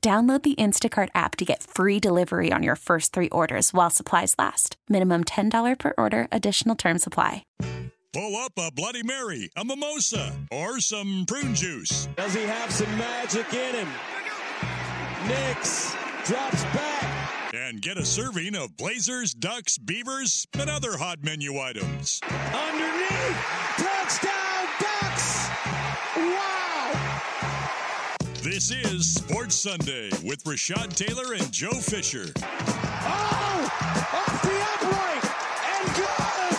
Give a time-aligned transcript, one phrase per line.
[0.00, 4.34] Download the Instacart app to get free delivery on your first three orders while supplies
[4.38, 4.76] last.
[4.88, 7.42] Minimum $10 per order, additional term supply.
[8.12, 12.08] Pull up a Bloody Mary, a mimosa, or some prune juice.
[12.16, 13.88] Does he have some magic in him?
[15.26, 17.54] Nix drops back.
[17.54, 22.20] And get a serving of Blazers, Ducks, Beavers, and other hot menu items.
[22.22, 23.87] Underneath,
[28.58, 32.32] This is Sports Sunday with Rashad Taylor and Joe Fisher.
[32.34, 33.70] Oh!
[34.14, 35.24] Off the upright!
[35.70, 36.56] And good!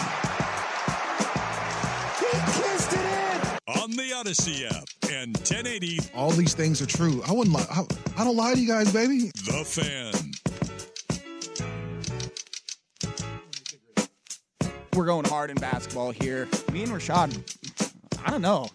[2.23, 3.81] He kissed it in!
[3.81, 5.99] On the Audacy app and 1080.
[6.15, 7.21] All these things are true.
[7.27, 7.67] I wouldn't lie.
[7.69, 7.83] I,
[8.15, 9.33] I don't lie to you guys, baby.
[9.33, 10.13] The Fan.
[14.95, 16.47] We're going hard in basketball here.
[16.71, 17.37] Me and Rashad,
[18.25, 18.69] I don't know.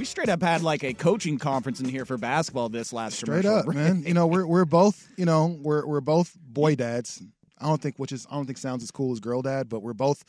[0.00, 3.44] We straight up had like a coaching conference in here for basketball this last Straight
[3.44, 3.76] up, break.
[3.76, 4.02] man.
[4.02, 7.22] You know, we're we're both, you know, we're we're both boy dads.
[7.58, 9.80] I don't think which is I don't think sounds as cool as girl dad, but
[9.82, 10.24] we're both,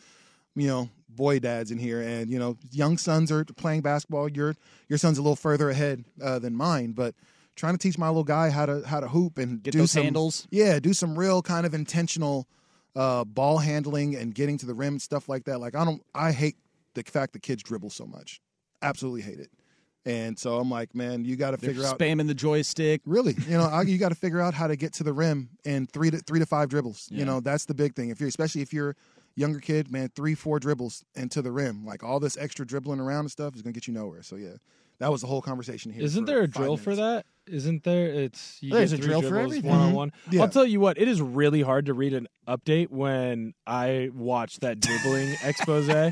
[0.55, 2.01] you know, boy dads in here.
[2.01, 4.27] And you know, young sons are playing basketball.
[4.29, 4.55] Your
[4.89, 7.15] your son's a little further ahead uh, than mine, but
[7.55, 9.91] trying to teach my little guy how to how to hoop and Get do those
[9.91, 10.49] some handles.
[10.51, 12.45] Yeah, do some real kind of intentional
[12.93, 15.61] uh, ball handling and getting to the rim and stuff like that.
[15.61, 16.57] Like I don't, I hate
[16.93, 18.41] the fact that kids dribble so much.
[18.81, 19.49] Absolutely hate it.
[20.05, 23.01] And so I'm like, man, you got to They're figure out spamming the joystick.
[23.05, 25.49] Really, you know, I, you got to figure out how to get to the rim
[25.63, 27.07] in three to three to five dribbles.
[27.11, 27.19] Yeah.
[27.19, 28.09] You know, that's the big thing.
[28.09, 28.95] If you're, especially if you're a
[29.35, 33.21] younger kid, man, three, four dribbles into the rim, like all this extra dribbling around
[33.21, 34.23] and stuff is gonna get you nowhere.
[34.23, 34.55] So yeah,
[34.97, 36.03] that was the whole conversation here.
[36.03, 37.25] Isn't there a five drill for that?
[37.47, 38.07] Isn't there?
[38.07, 39.69] It's you There's get a three drill for dribbles, everything.
[39.69, 40.11] one on one.
[40.31, 40.41] Yeah.
[40.41, 44.59] I'll tell you what, it is really hard to read an update when I watch
[44.61, 45.87] that dribbling expose.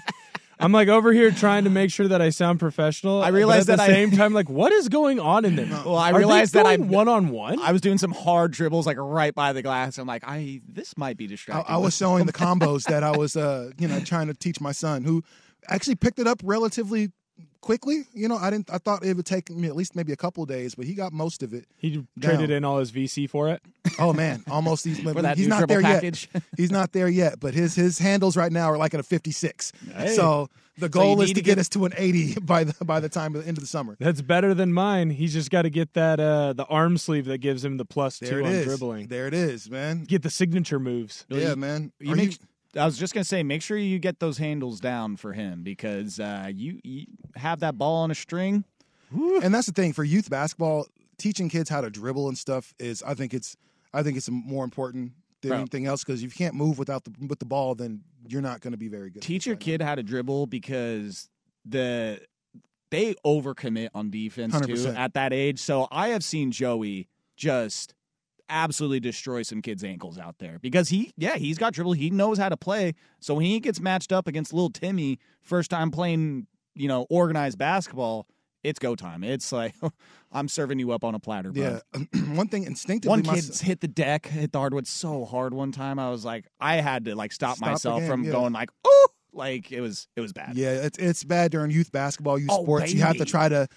[0.61, 3.21] I'm like over here trying to make sure that I sound professional.
[3.21, 5.55] I but realize at that the I- same time, like, what is going on in
[5.55, 5.67] there?
[5.85, 7.59] Well, I Are they realized that I'm- one on one.
[7.61, 9.97] I was doing some hard dribbles like right by the glass.
[9.97, 11.73] I'm like, I this might be I, distracting.
[11.73, 14.71] I was showing the combos that I was, uh, you know, trying to teach my
[14.73, 15.23] son, who
[15.69, 17.11] actually picked it up relatively
[17.61, 18.03] quickly.
[18.13, 18.71] You know, I didn't.
[18.71, 21.13] I thought it would take me at least maybe a couple days, but he got
[21.13, 21.65] most of it.
[21.77, 23.61] He traded in all his VC for it.
[23.99, 26.29] Oh man, almost he's, for that he's not there package.
[26.33, 26.43] yet.
[26.57, 29.71] He's not there yet, but his his handles right now are like at a 56.
[29.95, 30.07] Hey.
[30.15, 32.99] So the you goal is to get get- us to an 80 by the by
[32.99, 33.95] the time of the end of the summer.
[33.99, 35.09] That's better than mine.
[35.09, 38.19] He's just got to get that uh the arm sleeve that gives him the plus
[38.19, 38.65] There two on is.
[38.65, 39.07] dribbling.
[39.07, 40.03] There it is, man.
[40.03, 41.25] Get the signature moves.
[41.29, 41.91] Yeah, man.
[41.99, 42.37] You make,
[42.75, 46.19] I was just gonna say, make sure you get those handles down for him because
[46.19, 48.63] uh, you, you have that ball on a string.
[49.12, 50.88] and that's the thing for youth basketball.
[51.18, 53.57] Teaching kids how to dribble and stuff is, I think it's,
[53.94, 55.57] I think it's more important than Bro.
[55.59, 58.62] anything else because if you can't move without the with the ball, then you're not
[58.62, 59.22] going to be very good.
[59.22, 61.30] Teach your right kid how to dribble because
[61.66, 62.22] the
[62.91, 64.96] they overcommit on defense too 100%.
[64.97, 65.59] at that age.
[65.59, 67.07] So I have seen Joey
[67.38, 67.94] just
[68.49, 71.93] absolutely destroy some kids' ankles out there because he, yeah, he's got dribble.
[71.93, 72.93] He knows how to play.
[73.19, 77.57] So when he gets matched up against little Timmy, first time playing, you know, organized
[77.57, 78.27] basketball,
[78.63, 79.23] it's go time.
[79.23, 79.73] It's like
[80.31, 81.79] I'm serving you up on a platter, bro.
[81.93, 81.99] Yeah,
[82.33, 85.71] one thing instinctively, One kid s- hit the deck, hit the hardwood so hard one
[85.71, 85.97] time.
[86.00, 88.31] I was like, I had to like stop, Stop myself game, from yeah.
[88.31, 90.57] going like, oh, like it was, it was bad.
[90.57, 92.94] Yeah, it's it's bad during youth basketball, youth Oh, sports.
[92.94, 93.68] You have to try to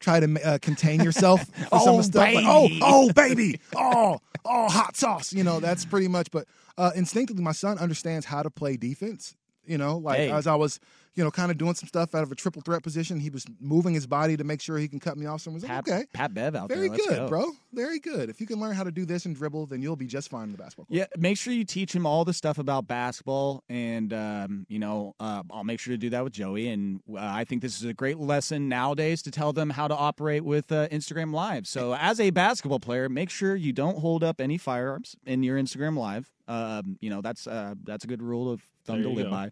[0.00, 2.34] try to uh, contain yourself for some Oh, of the stuff.
[2.34, 2.80] Like, oh, baby.
[2.82, 5.32] oh, baby, oh, oh, hot sauce.
[5.32, 6.30] You know, that's pretty much.
[6.30, 6.46] But
[6.76, 9.34] uh, instinctively, my son understands how to play defense.
[9.66, 10.30] You know, like Hey.
[10.30, 10.80] as I was,
[11.18, 13.18] you know, kind of doing some stuff out of a triple threat position.
[13.18, 15.40] He was moving his body to make sure he can cut me off.
[15.40, 16.90] Someone's like, Pat, okay, Pat Bev out very there.
[16.90, 17.28] Let's good, go.
[17.28, 17.50] bro.
[17.72, 18.30] Very good.
[18.30, 20.44] If you can learn how to do this and dribble, then you'll be just fine
[20.44, 20.96] in the basketball court.
[20.96, 25.16] Yeah, make sure you teach him all the stuff about basketball, and um, you know,
[25.18, 26.68] uh, I'll make sure to do that with Joey.
[26.68, 29.96] And uh, I think this is a great lesson nowadays to tell them how to
[29.96, 31.66] operate with uh, Instagram Live.
[31.66, 35.58] So, as a basketball player, make sure you don't hold up any firearms in your
[35.58, 36.30] Instagram Live.
[36.46, 39.30] Um, you know, that's uh, that's a good rule of thumb There to live go.
[39.30, 39.50] by,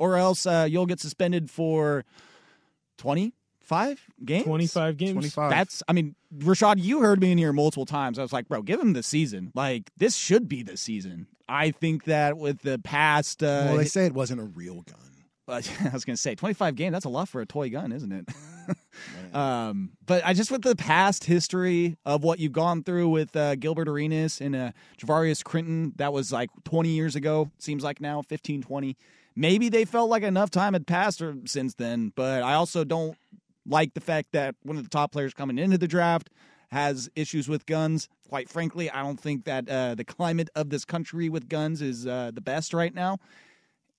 [0.00, 2.04] or else uh, you'll get suspended for
[2.96, 3.34] twenty
[3.70, 4.44] five games.
[4.44, 5.12] 25 games.
[5.12, 5.50] 25.
[5.50, 8.18] That's, I mean, Rashad, you heard me in here multiple times.
[8.18, 9.52] I was like, bro, give him the season.
[9.54, 11.28] Like, this should be the season.
[11.48, 15.09] I think that with the past, uh, well, they say it wasn't a real gun.
[15.84, 16.92] I was going to say 25 game.
[16.92, 18.28] That's a lot for a toy gun, isn't it?
[19.34, 23.56] um, but I just with the past history of what you've gone through with uh,
[23.56, 27.50] Gilbert Arenas and uh, Javaris Crittenton, that was like 20 years ago.
[27.58, 28.96] Seems like now 15, 20.
[29.36, 32.12] Maybe they felt like enough time had passed or, since then.
[32.14, 33.16] But I also don't
[33.66, 36.30] like the fact that one of the top players coming into the draft
[36.70, 38.08] has issues with guns.
[38.28, 42.06] Quite frankly, I don't think that uh, the climate of this country with guns is
[42.06, 43.18] uh, the best right now.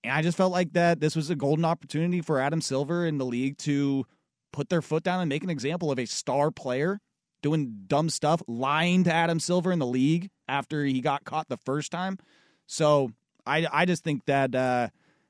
[0.03, 3.17] And I just felt like that this was a golden opportunity for Adam Silver in
[3.17, 4.05] the league to
[4.51, 6.99] put their foot down and make an example of a star player
[7.41, 11.57] doing dumb stuff, lying to Adam Silver in the league after he got caught the
[11.57, 12.17] first time.
[12.67, 13.11] So
[13.45, 14.89] I I just think that uh,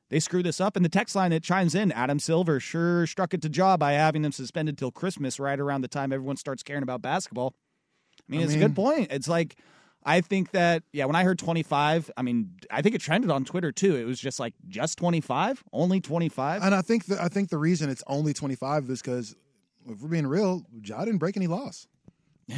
[0.10, 0.76] they screwed this up.
[0.76, 3.94] And the text line that chimes in, Adam Silver sure struck it to Ja by
[3.94, 7.54] having them suspended till Christmas, right around the time everyone starts caring about basketball.
[8.20, 9.12] I mean, I it's a good point.
[9.12, 9.58] It's like
[10.04, 13.46] I think that yeah, when I heard 25, I mean, I think it trended on
[13.46, 13.96] Twitter too.
[13.96, 16.64] It was just like just 25, only 25.
[16.64, 19.36] And I think the, I think the reason it's only 25 is because
[19.88, 21.88] if we're being real, Ja didn't break any laws.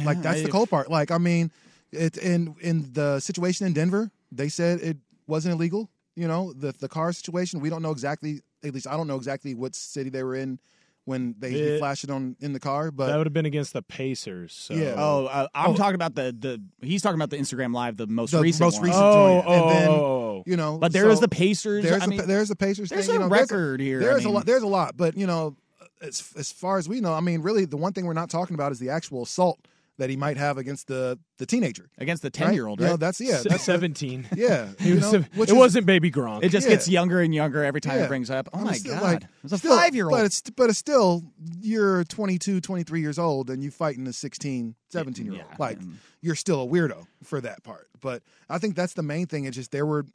[0.04, 0.90] Like that's the I- cold part.
[0.90, 1.50] Like I mean,
[1.92, 5.90] it in in the situation in Denver, they said it wasn't illegal.
[6.16, 7.60] You know, the the car situation.
[7.60, 8.40] We don't know exactly.
[8.64, 10.58] At least I don't know exactly what city they were in
[11.04, 12.90] when they he It- flashed it on in the car.
[12.90, 14.52] But that would have been against the Pacers.
[14.52, 14.74] So.
[14.74, 14.94] Yeah.
[14.96, 15.76] Oh, uh, I'm Oh.
[15.76, 16.62] talking about the the.
[16.86, 18.84] He's talking about the Instagram live, the most the recent most one.
[18.86, 19.46] recent Oh, joint.
[19.48, 20.42] And then, oh.
[20.46, 21.84] you know, But there so is the Pacers.
[21.84, 23.16] There's I a, mean, there's a Pacers there's thing.
[23.16, 24.00] a you know, there's record here.
[24.00, 24.46] I There's a lot.
[24.46, 25.56] There's a lot, but you know,
[26.00, 28.54] as as far as we know, I mean, really, the one thing we're not talking
[28.54, 29.58] about is the actual assault
[29.98, 31.88] that he might have against the the teenager.
[31.98, 33.00] against the 10 year old, You know, right?
[33.00, 34.28] that's yeah, that's 17.
[34.36, 34.68] yeah.
[34.80, 36.42] He was know, sev- which it is- wasn't Baby Gronk.
[36.42, 36.74] it just yeah.
[36.74, 38.04] gets younger and younger every time yeah.
[38.04, 38.48] it brings up.
[38.52, 40.12] Oh I mean, my god, like, it was a still- five year old.
[40.12, 41.22] But it's but it's still
[41.60, 45.42] you're 22, 23 years old and you fighting a 16, 17 year old.
[45.48, 47.88] Yeah, like and- you're still a weirdo for that part.
[48.00, 49.44] But I think that's the main thing.
[49.44, 50.06] It's just there were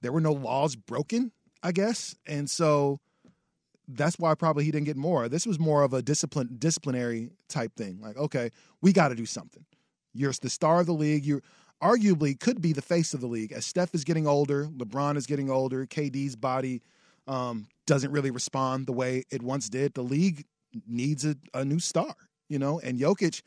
[0.00, 1.32] there were no laws broken,
[1.62, 3.00] I guess, and so
[3.94, 5.28] that's why probably he didn't get more.
[5.28, 8.00] This was more of a discipline disciplinary type thing.
[8.00, 8.50] Like, okay,
[8.82, 9.64] we got to do something.
[10.12, 11.24] You're the star of the league.
[11.24, 11.40] You
[11.82, 13.52] arguably could be the face of the league.
[13.52, 16.82] As Steph is getting older, LeBron is getting older, KD's body
[17.26, 19.94] um, doesn't really respond the way it once did.
[19.94, 20.44] The league
[20.86, 22.14] needs a, a new star,
[22.48, 23.42] you know, and Jokic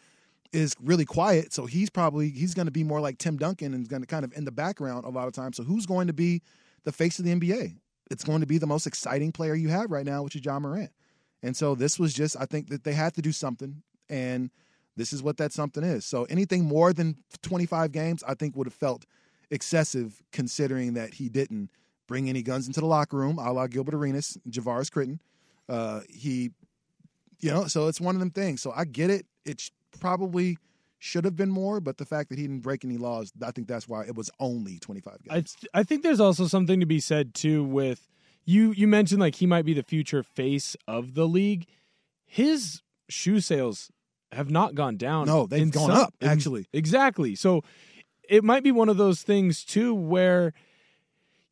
[0.51, 3.87] is really quiet, so he's probably he's going to be more like Tim Duncan and
[3.89, 5.57] going to kind of in the background a lot of times.
[5.57, 6.41] So who's going to be
[6.83, 7.75] the face of the NBA?
[8.13, 10.59] It's going to be the most exciting player you have right now, which is Ja
[10.59, 10.91] Morant.
[11.41, 14.51] And so this was just I think that they had to do something and
[14.95, 16.05] this is what that something is.
[16.05, 19.05] So anything more than 25 games I think would have felt
[19.49, 21.71] excessive considering that he didn't
[22.07, 25.19] bring any guns into the locker room, a la Gilbert Arenas, Javaris Crittenton.
[25.67, 26.51] Uh, he
[27.39, 28.61] you know, so it's one of them things.
[28.61, 29.25] So I get it.
[29.43, 30.57] It's probably
[31.03, 33.67] should have been more, but the fact that he didn't break any laws, I think
[33.67, 35.57] that's why it was only 25 I games.
[35.73, 38.07] I think there's also something to be said too with
[38.45, 38.71] you.
[38.71, 41.67] You mentioned like he might be the future face of the league.
[42.25, 43.91] His shoe sales
[44.31, 45.27] have not gone down.
[45.27, 46.67] No, they've gone some- up, in- actually.
[46.71, 47.35] exactly.
[47.35, 47.63] So
[48.29, 50.53] it might be one of those things too where.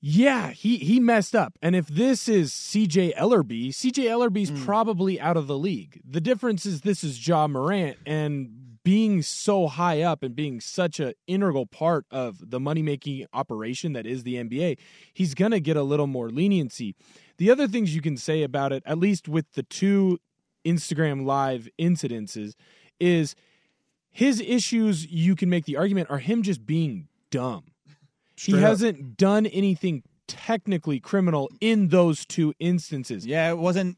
[0.03, 1.59] Yeah, he he messed up.
[1.61, 4.63] And if this is CJ Elleby, CJ Elleby's Hmm.
[4.63, 6.01] probably out of the league.
[6.03, 10.99] The difference is this is Ja Morant and being so high up and being such
[10.99, 14.77] an integral part of the money making operation that is the NBA,
[15.13, 16.95] he's going to get a little more leniency.
[17.37, 20.19] The other things you can say about it, at least with the two
[20.65, 22.53] Instagram live incidences,
[22.99, 23.35] is
[24.09, 27.65] his issues, you can make the argument, are him just being dumb.
[28.35, 28.59] he up.
[28.59, 33.25] hasn't done anything technically criminal in those two instances.
[33.25, 33.97] yeah, it wasn't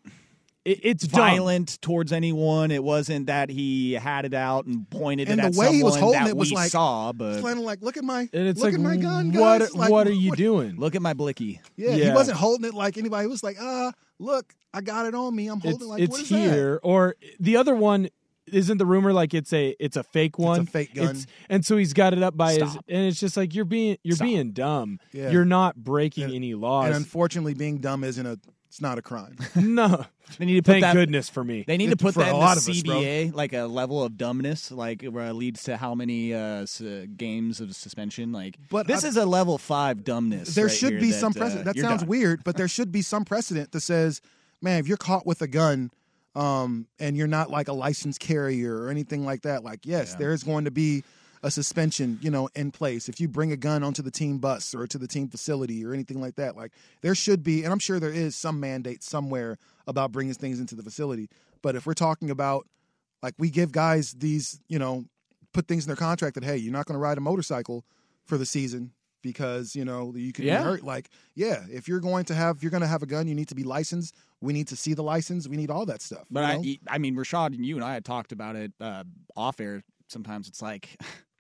[0.65, 1.19] It, it's dumb.
[1.19, 2.71] violent towards anyone.
[2.71, 5.83] It wasn't that he had it out and pointed And it the at way he
[5.83, 7.11] was someone holding that it was we like- saw.
[7.11, 9.31] But He's kind of like, look at my, And it's look like, at my gun,
[9.31, 9.59] guys.
[9.61, 10.75] what, Like, what are you what- doing?
[10.77, 11.59] look at my blicky.
[11.75, 13.25] Yeah, he wasn't holding it like anybody.
[13.25, 15.47] He was like, ah, look, I got it on me.
[15.47, 18.07] I'm holding it's it like, it's what is here or the other one
[18.51, 21.05] isn't the rumor like it's a it's a fake one fake gun.
[21.09, 23.97] It's- and so he's got it up by his and it's just like you're being
[24.03, 24.27] you're Stop.
[24.27, 25.23] being dumb Yeah.
[25.23, 25.29] Yeah.
[25.31, 26.57] you're not breaking And- any that?
[26.57, 28.37] laws And unfortunately, being dumb isn't a
[28.73, 29.37] It's not a crime.
[29.55, 30.03] no.
[30.39, 30.93] They need to put Thank that.
[30.95, 31.63] goodness for me.
[31.67, 32.95] They need to put For that a in lot the of us, bro.
[32.95, 36.81] CBA, like a level of dumbness, like where it leads to how many uh, s-
[36.81, 38.31] uh, games of suspension.
[38.31, 40.55] Like, But this I- is a level five dumbness.
[40.55, 41.65] there right should here be that, some uh, precedent.
[41.65, 42.09] that you're sounds done.
[42.09, 44.21] weird, but there should be some precedent that says,
[44.59, 45.91] man, if you're caught with a gun
[46.35, 50.17] um, and you're not like a licensed carrier or anything like that, like yes, Yeah.
[50.17, 51.03] there is going to be
[51.43, 53.09] a suspension, you know, in place.
[53.09, 55.93] If you bring a gun onto the team bus or to the team facility or
[55.93, 56.71] anything like that, like
[57.01, 60.73] there should be, and I'm sure there is some mandate somewhere about bringing things into
[60.75, 61.29] the facility.
[61.61, 62.65] But if we're talking about
[63.21, 65.05] like we give guys these, you know,
[65.53, 67.85] put things in their contract that hey, you're not going to ride a motorcycle
[68.25, 70.59] for the season because you know you could Yeah.
[70.59, 70.83] be hurt.
[70.83, 73.35] Like, yeah, if you're going to have, if you're going to have a gun, you
[73.35, 74.15] need to be licensed.
[74.41, 75.47] We need to see the license.
[75.47, 76.25] We need all that stuff.
[76.31, 76.73] But I, know?
[76.87, 79.03] I mean, Rashad and you and I had talked about it uh,
[79.35, 79.83] off air.
[80.09, 80.89] Sometimes it's like,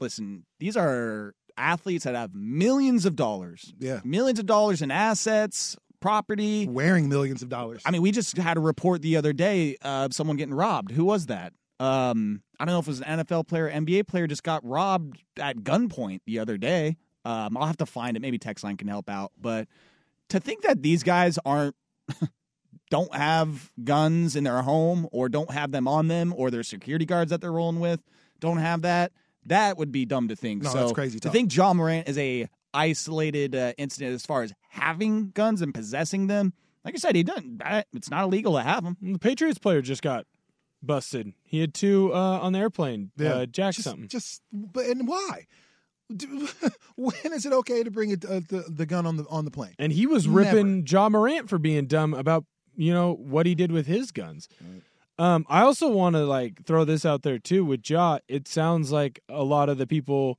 [0.00, 5.76] listen, these are athletes that have millions of dollars, yeah, millions of dollars in assets,
[6.00, 6.66] property.
[6.66, 7.82] wearing millions of dollars.
[7.84, 10.92] I mean, we just had a report the other day of someone getting robbed.
[10.92, 11.52] Who was that?
[11.80, 15.22] Um, I don't know if it was an NFL player, NBA player, just got robbed
[15.38, 16.96] at gunpoint the other day.
[17.24, 18.20] Um, I'll have to find it.
[18.20, 19.32] Maybe Textline can help out.
[19.40, 19.66] But
[20.28, 21.74] to think that these guys aren't
[22.90, 27.06] don't have guns in their home or don't have them on them or their security
[27.06, 28.00] guards that they're rolling with
[28.40, 29.10] don't have that,
[29.46, 30.62] that would be dumb to think.
[30.62, 31.32] No, so that's crazy To talk.
[31.32, 36.26] think Ja Morant is a isolated uh, incident as far as having guns and possessing
[36.26, 36.52] them.
[36.84, 37.62] Like I said, he doesn't.
[37.92, 38.96] It's not illegal to have them.
[39.00, 40.26] The Patriots player just got
[40.82, 41.32] busted.
[41.42, 43.10] He had two uh, on the airplane.
[43.18, 44.08] Uh, jack just, something.
[44.08, 45.46] Just, but and why?
[46.96, 49.50] When is it okay to bring it, uh, the the gun on the on the
[49.50, 49.74] plane?
[49.78, 50.38] And he was Never.
[50.38, 52.44] ripping Ja Morant for being dumb about
[52.76, 54.48] you know what he did with his guns.
[55.18, 58.18] Um, I also want to like throw this out there too with Ja.
[58.28, 60.38] It sounds like a lot of the people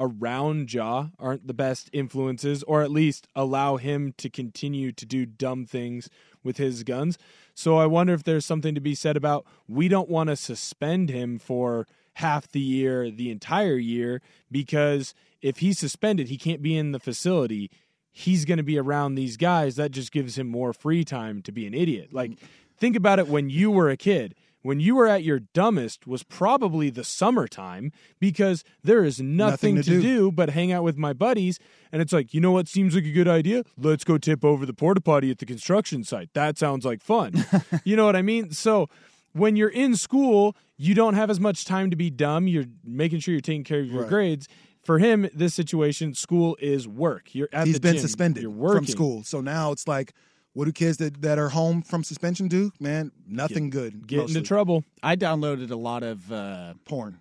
[0.00, 5.26] around Ja aren't the best influences, or at least allow him to continue to do
[5.26, 6.08] dumb things
[6.42, 7.18] with his guns.
[7.54, 11.10] So I wonder if there's something to be said about we don't want to suspend
[11.10, 16.76] him for half the year, the entire year, because if he's suspended, he can't be
[16.76, 17.70] in the facility.
[18.10, 19.76] He's going to be around these guys.
[19.76, 22.12] That just gives him more free time to be an idiot.
[22.12, 22.32] Like,
[22.78, 24.34] think about it when you were a kid.
[24.62, 29.76] When you were at your dumbest was probably the summertime because there is nothing, Nothing
[29.76, 30.02] to to, do.
[30.02, 31.58] do but hang out with my buddies.
[31.92, 33.62] And it's like, you know what seems like a good idea?
[33.78, 36.30] Let's go tip over the porta potty at the construction site.
[36.34, 37.44] That sounds like fun.
[37.84, 38.50] you know what I mean?
[38.50, 38.88] So
[39.32, 42.48] when you're in school, you don't have as much time to be dumb.
[42.48, 44.08] You're making sure you're taking care of your Right.
[44.10, 44.48] grades.
[44.82, 47.34] For him, this situation, school is work.
[47.34, 48.02] You're at He's the been gym.
[48.02, 48.78] suspended You're working.
[48.78, 50.14] from school, so now it's like,
[50.54, 52.70] what do kids that, that are home from suspension do?
[52.80, 54.06] Man, nothing good.
[54.06, 54.36] Get mostly.
[54.38, 54.84] into trouble.
[55.02, 57.20] I downloaded a lot of uh, porn.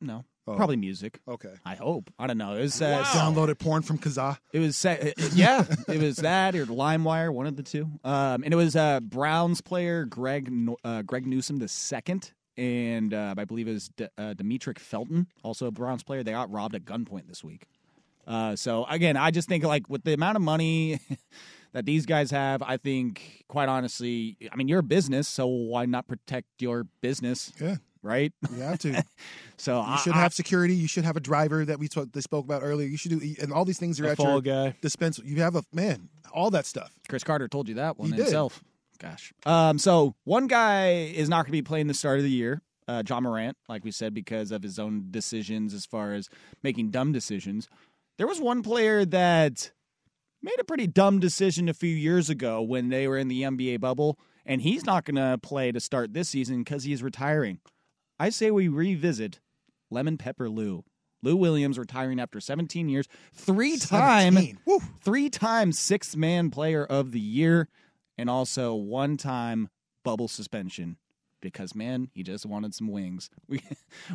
[0.00, 0.56] no, Oh.
[0.56, 1.20] probably music.
[1.26, 1.54] Okay.
[1.64, 2.12] I hope.
[2.18, 2.54] I don't know.
[2.54, 4.36] It was uh, Downloaded porn from Kazaa.
[4.52, 7.88] It was it- it- yeah, it was that or LimeWire, one of the two.
[8.04, 10.52] Um, and it was uh, Browns player Greg
[10.84, 15.28] uh, Greg Newsome the second, and uh, I believe it was D- uh, Demetric Felton,
[15.42, 16.22] also a Browns player.
[16.22, 17.66] They got robbed at gunpoint this week.
[18.26, 21.00] Uh, so again, I just think like with the amount of money
[21.74, 25.84] that these guys have, I think quite honestly, I mean you're a business, so why
[25.84, 28.32] not protect your business, Yeah, right?
[28.50, 28.88] you have to.
[28.92, 29.02] You
[29.58, 30.74] So I, should I- have security.
[30.74, 32.88] You should have a driver that we spoke, they spoke about earlier.
[32.88, 34.74] You should do, and all these things are at your guy.
[34.82, 35.24] dispensal.
[35.26, 36.90] You have a man, all that stuff.
[37.08, 38.22] Chris Carter told you that one He did.
[38.22, 38.64] himself.
[38.98, 39.32] Gosh.
[39.44, 42.62] Um, so one guy is not going to be playing the start of the year,
[42.86, 46.28] uh, Ja Morant, like we said, because of his own decisions as far as
[46.62, 47.68] making dumb decisions.
[48.18, 49.72] There was one player that
[50.44, 53.80] made a pretty dumb decision a few years ago when they were in the NBA
[53.80, 57.60] bubble, and he's not going to play to start this season because he's retiring.
[58.20, 59.40] I say we revisit
[59.90, 60.84] Lemon Pepper Lou.
[61.22, 64.58] Lou Williams retiring after 17 years, three time 17.
[64.66, 64.80] Woo.
[65.00, 67.70] three time sixth man player of the year,
[68.18, 69.70] and also one time
[70.04, 70.98] bubble suspension
[71.44, 73.30] because man, he just wanted some wings.
[73.48, 73.62] We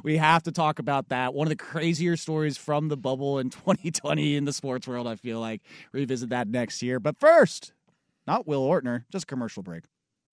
[0.03, 1.33] we have to talk about that.
[1.33, 5.07] One of the crazier stories from the bubble in 2020 in the sports world.
[5.07, 5.61] I feel like
[5.93, 6.99] revisit that next year.
[6.99, 7.71] But first,
[8.27, 9.83] not Will Ortner, just commercial break.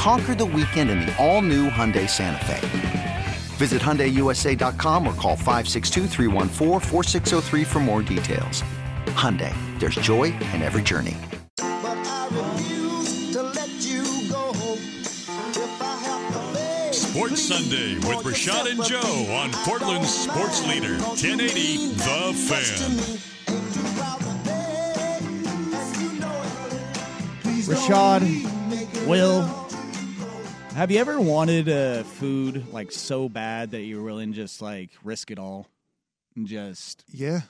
[0.00, 2.60] Conquer the weekend in the all new Hyundai Santa Fe.
[3.58, 8.64] Visit HyundaiUSA.com or call 562-314-4603 for more details.
[9.08, 11.18] Hyundai, there's joy in every journey.
[16.92, 22.96] Sports Sunday with Rashad and Joe on Portland's Sports Leader, 1080 The Fan.
[27.68, 28.24] Rashad,
[29.06, 29.59] Will,
[30.80, 34.88] have you ever wanted a food like so bad that you're willing to just like
[35.04, 35.66] risk it all
[36.36, 37.40] and just Yeah,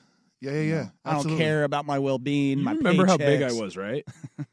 [0.41, 0.85] yeah, yeah, yeah.
[1.05, 1.43] I don't Absolutely.
[1.45, 2.59] care about my well being.
[2.59, 3.61] You My remember how big I paychecks.
[3.61, 4.05] was, right?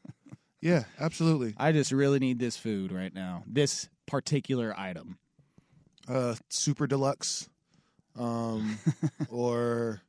[0.61, 1.53] Yeah, absolutely.
[1.57, 3.43] I just really need this food right now.
[3.47, 5.17] This particular item.
[6.05, 7.47] Uh, super deluxe,
[8.17, 8.77] um,
[9.29, 10.01] or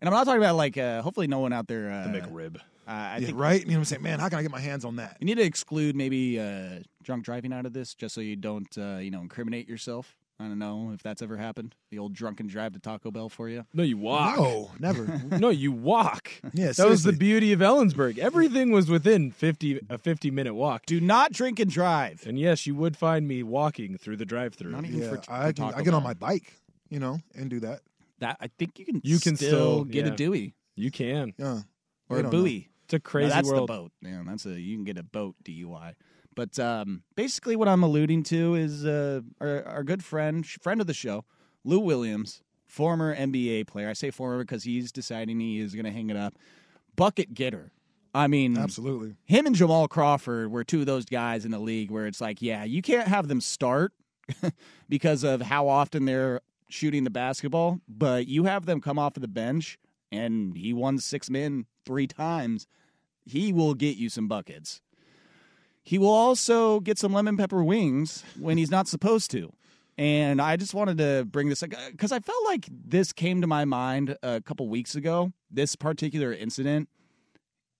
[0.00, 0.76] And I'm not talking about like.
[0.76, 1.92] Uh, hopefully, no one out there.
[1.92, 2.56] Uh, The McRib.
[2.86, 3.60] Uh, I yeah, think right.
[3.60, 4.18] You know what I'm saying, man?
[4.20, 5.16] How can I get my hands on that?
[5.20, 8.76] you need to exclude maybe uh, drunk driving out of this, just so you don't,
[8.78, 10.16] uh, you know, incriminate yourself.
[10.40, 11.76] I don't know if that's ever happened.
[11.92, 13.66] The old drunken drive to Taco Bell for you.
[13.72, 14.36] No, you walk.
[14.36, 15.06] No, never.
[15.38, 16.28] No, you walk.
[16.52, 18.18] Yeah, that was the beauty of Ellensburg.
[18.18, 20.86] Everything was within fifty a fifty minute walk.
[20.86, 22.24] Do not drink and drive.
[22.26, 24.72] And yes, you would find me walking through the drive-through.
[24.72, 26.52] Not even Yeah, for, for I can, Taco I get on my bike,
[26.90, 27.82] you know, and do that.
[28.18, 29.00] That I think you can.
[29.04, 30.12] You can still, still- get yeah.
[30.12, 31.32] a Dewey You can.
[31.38, 31.60] Yeah,
[32.08, 32.38] or a don't know.
[32.88, 32.94] Buoy.
[32.94, 33.68] It's a No, crazy that's world.
[33.68, 33.92] the boat.
[34.02, 35.94] Yeah, that's a you can get a boat DUI.
[36.36, 40.86] But um, basically, what I'm alluding to is uh, our, our good friend, friend of
[40.88, 41.24] the show,
[41.64, 43.88] Lou Williams, former NBA player.
[43.88, 46.34] I say former because he's deciding he is going to hang it up.
[46.96, 47.70] Bucket getter.
[48.16, 49.16] I mean, absolutely.
[49.26, 52.40] him and Jamal Crawford were two of those guys in the league where it's like,
[52.42, 53.92] yeah, you can't have them start
[54.88, 59.20] because of how often they're shooting the basketball, but you have them come off of
[59.20, 59.78] the bench
[60.12, 62.66] and he won six men three times.
[63.24, 64.80] He will get you some buckets.
[65.82, 69.52] He will also get some lemon pepper wings when he's not supposed to.
[69.96, 73.46] And I just wanted to bring this up because I felt like this came to
[73.46, 76.88] my mind a couple weeks ago, this particular incident.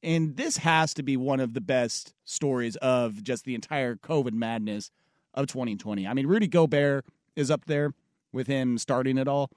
[0.02, 4.34] And this has to be one of the best stories of just the entire COVID
[4.34, 4.90] madness
[5.32, 6.06] of 2020.
[6.06, 7.94] I mean, Rudy Gobert is up there
[8.32, 9.50] with him starting it all.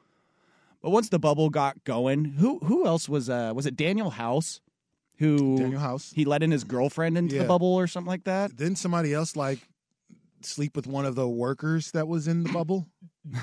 [0.82, 4.62] But once the bubble got going, who who else was uh was it Danuel House
[5.17, 6.12] who Danuel House.
[6.15, 8.56] he let in his girlfriend into the bubble or something like that?
[8.58, 9.60] Then somebody else like
[10.41, 12.88] sleep with one of the workers that was in the bubble.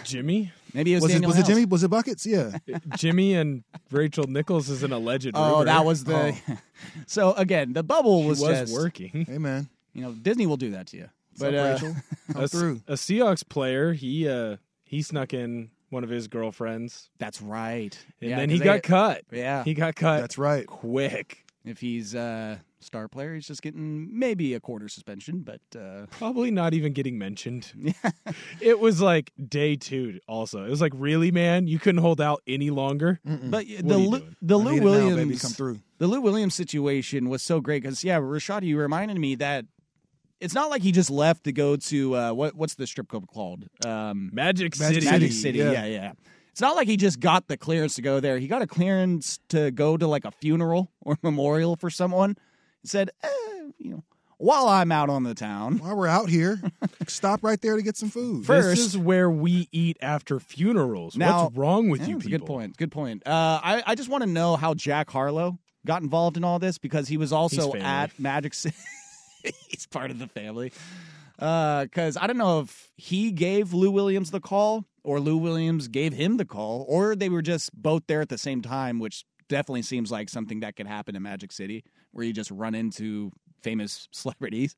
[0.05, 1.65] Jimmy, Maybe it was, Was it Daniel was it Jimmy?
[1.67, 2.25] Was it buckets?
[2.25, 2.57] Yeah.
[2.97, 5.31] Jimmy, and Rachel Nichols is an alleged.
[5.35, 5.65] Oh, rumor.
[5.67, 6.35] that was the.
[7.07, 9.27] so again, the bubble She was, was just working.
[9.29, 11.09] hey man, You know, Disney will do that to you.
[11.37, 11.97] What's But up, uh, Rachel?
[12.33, 12.81] Come a, through.
[12.89, 13.93] a Seahawks player.
[13.93, 17.97] He uh he snuck in one of his girlfriends, that's right.
[18.23, 19.23] and Yeah, then 'cause he got they- cut.
[19.31, 20.67] Yeah, He got cut That's right.
[20.67, 21.44] quick.
[21.65, 26.51] If he's a star player, he's just getting maybe a quarter suspension, but uh, Probably
[26.51, 27.73] not even getting mentioned.
[28.61, 30.21] it was like day two.
[30.29, 33.21] Also, it was like, really, man, you couldn't hold out any longer.
[33.25, 35.51] but What the are you Lou, the I Lou need it now, Williams baby, come
[35.53, 35.79] through.
[35.99, 39.65] the Lou Williams situation was so great because yeah, Rashad, you reminded me that
[40.41, 43.27] it's not like he just left to go to uh, what what's the strip club
[43.27, 43.65] called?
[43.87, 45.07] Um, Magic, Magic City.
[45.07, 45.59] Magic City, City.
[45.61, 45.71] yeah.
[45.73, 45.87] Yeah.
[45.87, 46.13] yeah,
[46.55, 48.39] It's not like he just got the clearance to go there.
[48.39, 52.37] He got a clearance to go to like a funeral or memorial for someone.
[52.81, 53.29] He said, eh,
[53.77, 54.05] you know,
[54.39, 55.79] while I'm out on the town.
[55.83, 56.61] While we're out here,
[57.09, 58.47] stop right there to get some food.
[58.47, 61.17] First- This is where we eat after funerals.
[61.17, 62.39] Now- What's wrong with Yeah, you people?
[62.39, 62.77] good point.
[62.77, 63.27] Good point.
[63.27, 66.79] Uh, I, I just want to know how Jack Harlow got involved in all this
[66.79, 68.77] because he was also at Magic City.
[69.69, 70.71] He's part of the family.
[71.37, 76.13] Because I don't know if he gave Lou Williams the call or Lou Williams gave
[76.13, 79.83] him the call or they were just both there at the same time, which definitely
[79.83, 84.09] seems like something that could happen in Magic City where you just run into famous
[84.13, 84.77] celebrities.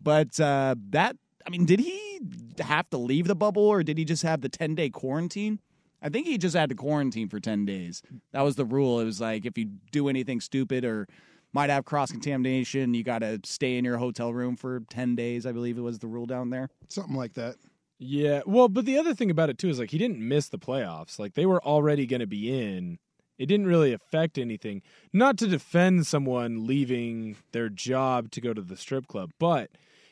[0.00, 2.20] But uh, that, I mean, did he
[2.60, 5.58] have to leave the bubble or did he just have the 10 day quarantine?
[6.00, 8.02] I think he just had to quarantine for 10 days.
[8.32, 9.00] That was the rule.
[9.00, 11.08] It was like if you do anything stupid or
[11.52, 12.94] might have cross contamination.
[12.94, 15.98] You got to stay in your hotel room for 10 days, I believe it was
[15.98, 16.68] the rule down there.
[16.88, 17.56] Something like that.
[17.98, 18.42] Yeah.
[18.46, 21.18] Well, but the other thing about it too is like he didn't miss the playoffs.
[21.18, 22.98] Like they were already going to be in.
[23.38, 24.82] It didn't really affect anything.
[25.12, 29.70] Not to defend someone leaving their job to go to the strip club, but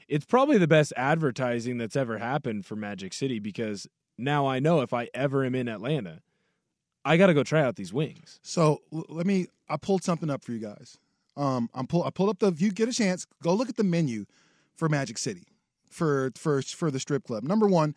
[0.09, 4.81] it's probably the best advertising that's ever happened for Magic City because now I know
[4.81, 6.21] if I ever am in Atlanta,
[7.05, 8.39] I got to go try out these wings.
[8.43, 9.47] So l- let me.
[9.69, 10.97] I pulled something up for you guys.
[11.37, 12.05] Um, I'm pull.
[12.05, 12.49] I pulled up the.
[12.49, 14.27] If you get a chance, go look at the menu
[14.75, 15.45] for Magic City,
[15.91, 17.45] for for for the strip club.
[17.45, 17.95] Number one,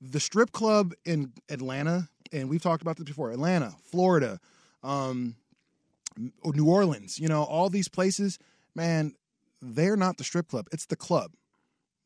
[0.00, 3.30] the strip club in Atlanta, and we've talked about this before.
[3.30, 4.40] Atlanta, Florida,
[4.82, 5.36] um,
[6.44, 7.18] New Orleans.
[7.18, 8.38] You know, all these places.
[8.74, 9.14] Man,
[9.60, 10.66] they're not the strip club.
[10.72, 11.32] It's the club.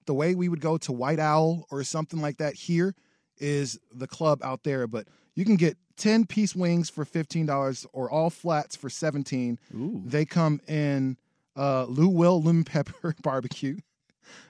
[0.06, 2.94] The way we would go to White Owl or something like that here
[3.38, 4.86] is the club out there.
[4.86, 10.02] But you can get 10 piece wings for $15 or all flats for 17 Ooh.
[10.06, 11.16] They come in
[11.56, 13.78] uh, Lou Will Lemon Pepper Barbecue.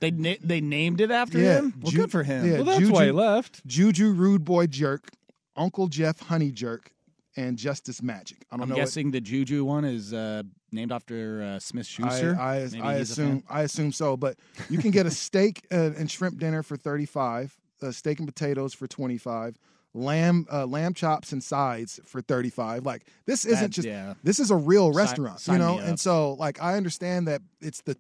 [0.01, 1.75] They na- they named it after Yeah, him?
[1.81, 2.45] Well, Ju- good for him.
[2.47, 2.55] yeah.
[2.57, 3.67] Well, that's Juju- why he left.
[3.67, 5.11] Juju Rude Boy Jerk,
[5.57, 6.93] Uncle Jeff Honey Jerk,
[7.37, 8.39] and Justice Magic.
[8.51, 8.75] I don't I'm know.
[8.75, 12.37] what- guessing the Juju one is uh, named after uh, Smith I, Schuster.
[12.39, 13.45] I, Maybe I assume.
[13.49, 14.37] I assume so, but
[14.69, 18.27] you can get a steak uh, and shrimp dinner for thirty five, uh, steak and
[18.27, 19.57] potatoes for twenty five,
[19.99, 22.87] lamb uh, lamb chops and sides for thirty five.
[22.87, 24.15] Like this isn't That- just yeah.
[24.23, 25.79] this is a real restaurant, sign you know.
[25.79, 27.97] And so like I understand that it's the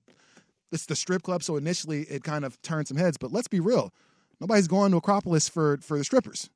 [0.73, 3.17] it's the strip club, so initially it kind of turned some heads.
[3.19, 3.93] But let's be real,
[4.41, 6.51] nobody's going to Acropolis for for the strippers.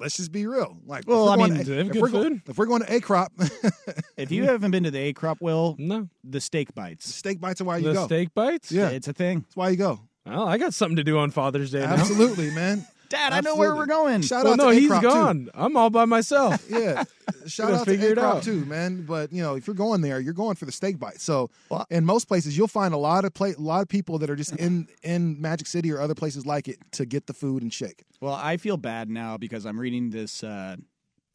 [0.00, 0.76] Let's just be real.
[0.86, 2.56] Like, if Well, we're I going mean, to- they have if good we're go- if
[2.56, 3.32] we're going to A Crop,
[4.16, 6.08] If you haven't been to the A Crop, Will, No.
[6.22, 7.12] the steak bites.
[7.12, 8.06] steak bites are why you the go.
[8.06, 8.70] steak bites?
[8.70, 8.90] Yeah.
[8.90, 9.40] It's a thing.
[9.40, 10.00] That's why you go.
[10.24, 11.94] Well, I got something to do on Father's Day now.
[11.94, 12.86] Absolutely, man.
[13.08, 14.20] Dad, I know where we're going.
[14.22, 15.08] Shout Well, out no, to he's A-Crop, too.
[15.08, 15.48] gone.
[15.54, 16.64] I'm all by myself.
[16.70, 17.04] Yeah,
[17.46, 18.42] shout out to figure A-Crop out.
[18.42, 19.04] too, man.
[19.06, 21.20] But you know, if you're going there, you're going for the steak bite.
[21.20, 24.18] So, Well- in most places, you'll find a lot of pla- a lot of people
[24.18, 27.34] that are just in in Magic City or other places like it to get the
[27.34, 28.04] food and shake.
[28.20, 30.76] Well, I feel bad now because I'm reading this uh,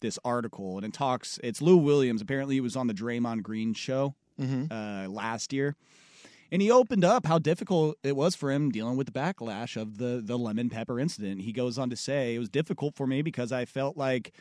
[0.01, 1.39] this article and it talks.
[1.43, 2.21] It's Lou Williams.
[2.21, 5.75] Apparently, he was on the Draymond Green show uh, last year,
[6.53, 9.97] and he opened up how difficult it was for him dealing with the backlash of
[9.97, 11.41] the the lemon pepper incident.
[11.41, 14.31] He goes on to say it was difficult for me because I felt like.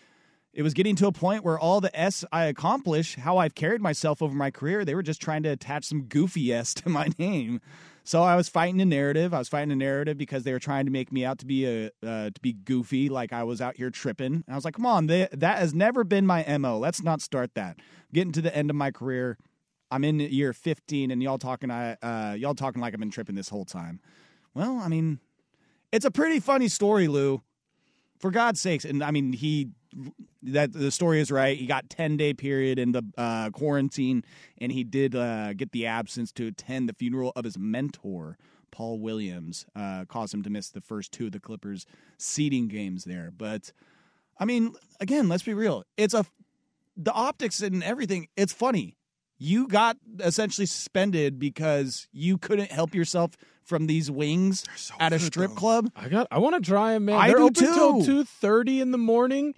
[0.54, 3.80] It was getting to a point where all the S I accomplished, how I've carried
[3.80, 7.08] myself over my career, they were just trying to attach some goofy S to my
[7.18, 7.62] name.
[8.04, 9.32] So I was fighting a narrative.
[9.32, 11.64] I was fighting a narrative because they were trying to make me out to be
[11.64, 14.26] a uh, to be goofy, like I was out here tripping.
[14.26, 16.78] And I was like, "Come on, they, that has never been my mo.
[16.78, 17.78] Let's not start that."
[18.12, 19.38] Getting to the end of my career,
[19.92, 23.50] I'm in year 15, and y'all talking, uh, y'all talking like I've been tripping this
[23.50, 24.00] whole time.
[24.54, 25.20] Well, I mean,
[25.92, 27.42] it's a pretty funny story, Lou.
[28.18, 29.70] For God's sakes, and I mean, he
[30.44, 31.58] that the story is right.
[31.58, 34.24] He got 10 day period in the uh, quarantine,
[34.58, 38.38] and he did uh, get the absence to attend the funeral of his mentor,
[38.70, 39.66] Paul Williams.
[39.74, 41.84] Uh, caused him to miss the first two of the Clippers'
[42.16, 43.32] seeding games there.
[43.36, 43.72] But
[44.38, 45.84] I mean, again, let's be real.
[45.96, 46.24] It's a
[46.96, 48.28] the optics and everything.
[48.36, 48.96] It's funny.
[49.44, 53.32] You got essentially suspended because you couldn't help yourself
[53.64, 55.56] from these wings so at a strip though.
[55.56, 55.90] club.
[55.96, 56.28] I got.
[56.30, 57.16] I want to try them, man.
[57.18, 58.04] I They're do open till too.
[58.06, 59.54] two thirty in the morning.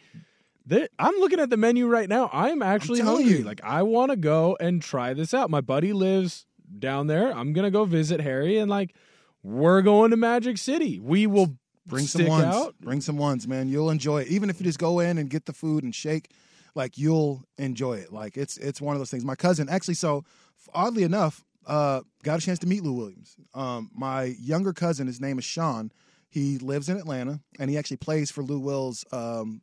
[0.67, 2.31] They- I'm looking at the menu right now.
[2.33, 3.39] I'm actually telling hungry.
[3.41, 3.45] you.
[3.45, 5.51] Like I want to go and try this out.
[5.51, 6.47] My buddy lives
[6.79, 7.31] down there.
[7.37, 8.95] I'm gonna go visit Harry and like
[9.43, 10.99] we're going to Magic City.
[10.99, 12.45] We will Bring stick some ones.
[12.55, 12.75] out.
[12.81, 13.69] Bring some ones, man.
[13.69, 14.29] You'll enjoy it.
[14.29, 16.31] Even if you just go in and get the food and shake,
[16.75, 18.13] like you'll enjoy it.
[18.13, 19.25] Like it's it's one of those things.
[19.25, 20.25] My cousin actually, so
[20.73, 23.37] oddly enough, uh, got a chance to meet Lou Williams.
[23.55, 25.93] Um, my younger cousin, his name is Sean.
[26.29, 29.63] He lives in Atlanta, and he actually plays for Lou Will's um,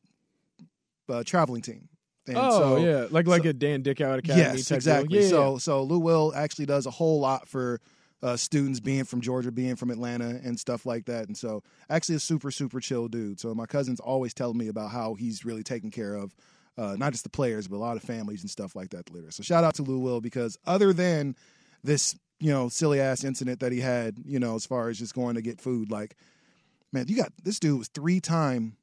[1.09, 1.89] uh, traveling team.
[2.27, 4.43] And oh so, yeah, like like so- a Dan Dickout Academy.
[4.59, 5.17] Yes, exactly.
[5.17, 7.81] Yeah, yeah, so so Lou Will actually does a whole lot for
[8.23, 11.25] uh, students being from Georgia, being from Atlanta, and stuff like that.
[11.27, 13.39] And so actually a super super chill dude.
[13.39, 16.35] So my cousin's always telling me about how he's really taken care of
[16.77, 19.31] uh, not just the players but a lot of families and stuff like that later.
[19.31, 21.35] So shout out to Lou Will because other than
[21.83, 25.13] this you know silly ass incident that he had, you know, as far as just
[25.13, 26.15] going to get food, like
[26.91, 28.77] man, you got this dude was three time.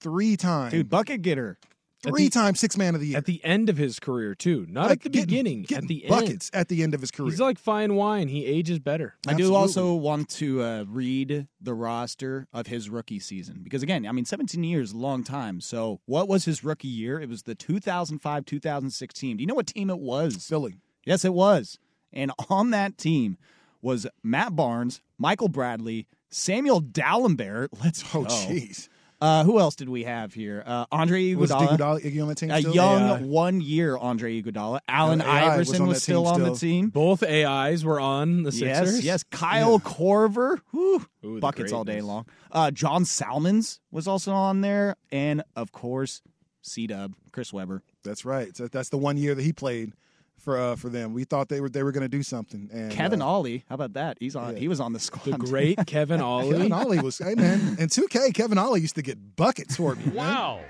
[0.00, 1.58] Three time, Dude, bucket getter.
[2.02, 3.18] Three time six man of the year.
[3.18, 5.62] At the end of his career too, not Like, at the getting- beginning.
[5.64, 7.30] getting At the buckets end, at the end of his career.
[7.30, 8.28] he's like fine wine.
[8.28, 9.16] He ages better.
[9.26, 14.06] I do also want to uh, read the roster of his rookie season because, again,
[14.06, 15.60] I mean, 17 years, is a long time.
[15.60, 17.20] So, what was his rookie year?
[17.20, 19.36] It was the 2005 2016.
[19.36, 20.46] Do you know what team it was?
[20.46, 20.76] Philly.
[21.04, 21.78] Yes, it was.
[22.12, 23.36] And on that team
[23.82, 27.68] was Matt Barnes, Michael Bradley, Samuel Dalembert.
[27.82, 28.28] Let's Oh, go.
[28.28, 28.88] jeez.
[29.20, 30.62] Uh, who else did we have here?
[30.64, 31.68] Uh, Andre Was Iguodala.
[31.76, 32.74] Iguodala Iggy on that team A still?
[32.74, 33.18] young AI.
[33.22, 34.80] one year Andre Iguodala.
[34.88, 36.56] Allen Uh, AI was Iverson on was, that still on the still.
[36.56, 36.88] team.
[36.88, 39.04] Both AIs were on the Yes, Sixers.
[39.04, 39.22] yes.
[39.24, 42.06] Kyle Korver, whew, Ooh, the buckets all day greatness.
[42.08, 42.26] long.
[42.50, 46.22] Uh, John Salmons was also on there, and of course,
[46.62, 47.82] C Dub, Chris Webber.
[48.04, 48.56] That's right.
[48.56, 49.92] So that's the one year that he played
[50.40, 51.12] for uh, for them.
[51.12, 52.68] We thought they were they were going to do something.
[52.72, 54.16] And Kevin uh, Ollie, how about that?
[54.20, 54.54] He's on.
[54.54, 54.58] yeah.
[54.60, 55.24] He was on the squad.
[55.24, 56.52] The great Kevin Ollie.
[56.52, 57.60] Kevin Ollie was hey man.
[57.78, 60.04] In 2K, Kevin Ollie used to get buckets for me.
[60.12, 60.60] Wow.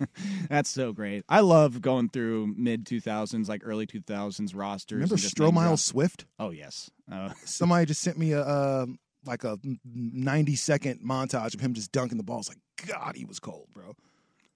[0.48, 1.24] That's so great.
[1.28, 4.96] I love going through mid two thousands, like early two thousands rosters.
[4.96, 5.78] Remember and just Stromile.
[5.78, 6.26] Swift?
[6.38, 6.90] Oh yes.
[7.10, 8.86] Uh, Somebody just sent me a uh,
[9.26, 12.38] like a 90 second montage of him just dunking the ball.
[12.40, 13.94] It's like God, he was cold, bro.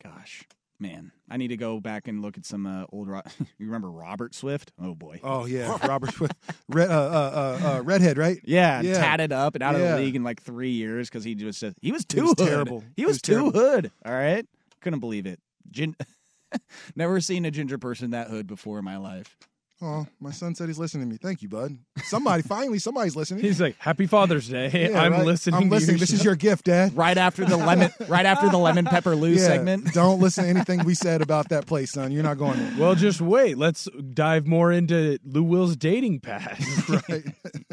[0.03, 0.45] gosh,
[0.79, 3.09] man, I need to go back and look at some uh, old.
[3.09, 3.23] Ro-
[3.59, 4.73] you remember Robert Swift?
[4.81, 5.21] Oh boy.
[5.23, 6.35] Oh yeah, Robert Swift,
[6.69, 8.39] red, uh, uh, uh, uh, redhead, right?
[8.45, 8.95] Yeah, Yeah.
[8.99, 11.93] tatted up and out of the league in like three years because he just he
[11.93, 12.49] was too was hood.
[12.49, 12.81] terrible.
[12.97, 13.53] He He was, was too terrible.
[13.61, 13.91] hood.
[14.05, 14.47] All right,
[14.81, 15.41] couldn't believe it.
[15.71, 15.97] Gin-
[16.97, 19.37] Never seen a ginger person that hood before in my life.
[19.83, 21.19] Oh, my son said he's listening to me.
[21.21, 21.77] Thank you, bud.
[22.05, 23.43] Somebody, finally, somebody's listening.
[23.43, 24.89] He's like, "Happy Father's Day.
[24.91, 25.27] Yeah, I'm right?
[25.27, 25.61] listening.
[25.61, 25.97] I'm listening.
[25.97, 26.97] Your This is your gift, Dad.
[26.97, 29.93] Right after the lemon, right after the lemon pepper Lou Yeah, segment.
[29.93, 32.13] Don't listen to anything we said about that place, son.
[32.13, 32.73] You're not going there.
[32.79, 33.59] Well, just wait.
[33.59, 36.89] Let's dive more into Lou Will's dating past.
[36.89, 37.25] right.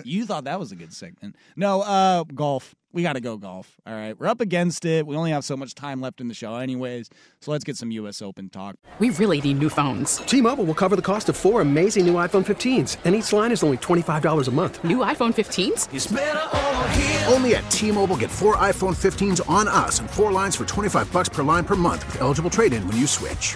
[0.04, 1.36] You thought that was a good segment.
[1.56, 2.74] No, uh, golf.
[2.94, 3.78] We got to go golf.
[3.86, 5.08] All right, we're up against it.
[5.08, 7.10] We only have so much time left in the show, anyways.
[7.40, 8.22] So let's get some U.S.
[8.22, 8.76] Open talk.
[9.00, 10.18] We really need new phones.
[10.18, 13.64] T-Mobile will cover the cost of four amazing new iPhone 15s, and each line is
[13.64, 14.84] only $25 a month.
[14.84, 17.32] New iPhone 15s?
[17.32, 21.30] Only at T-Mobile get four iPhone 15s on us and four lines for 25 bucks
[21.30, 23.56] per line per month with eligible trade-in when you switch.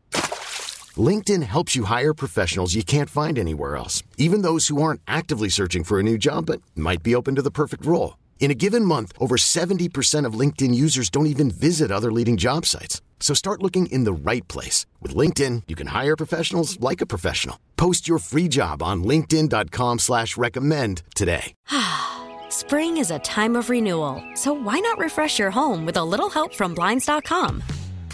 [0.97, 5.47] LinkedIn helps you hire professionals you can't find anywhere else, even those who aren't actively
[5.47, 8.17] searching for a new job but might be open to the perfect role.
[8.41, 12.65] In a given month, over 70% of LinkedIn users don't even visit other leading job
[12.65, 13.01] sites.
[13.21, 14.85] So start looking in the right place.
[14.99, 17.57] With LinkedIn, you can hire professionals like a professional.
[17.77, 21.53] Post your free job on linkedin.com slash recommend today.
[22.49, 26.29] Spring is a time of renewal, so why not refresh your home with a little
[26.29, 27.63] help from Blinds.com?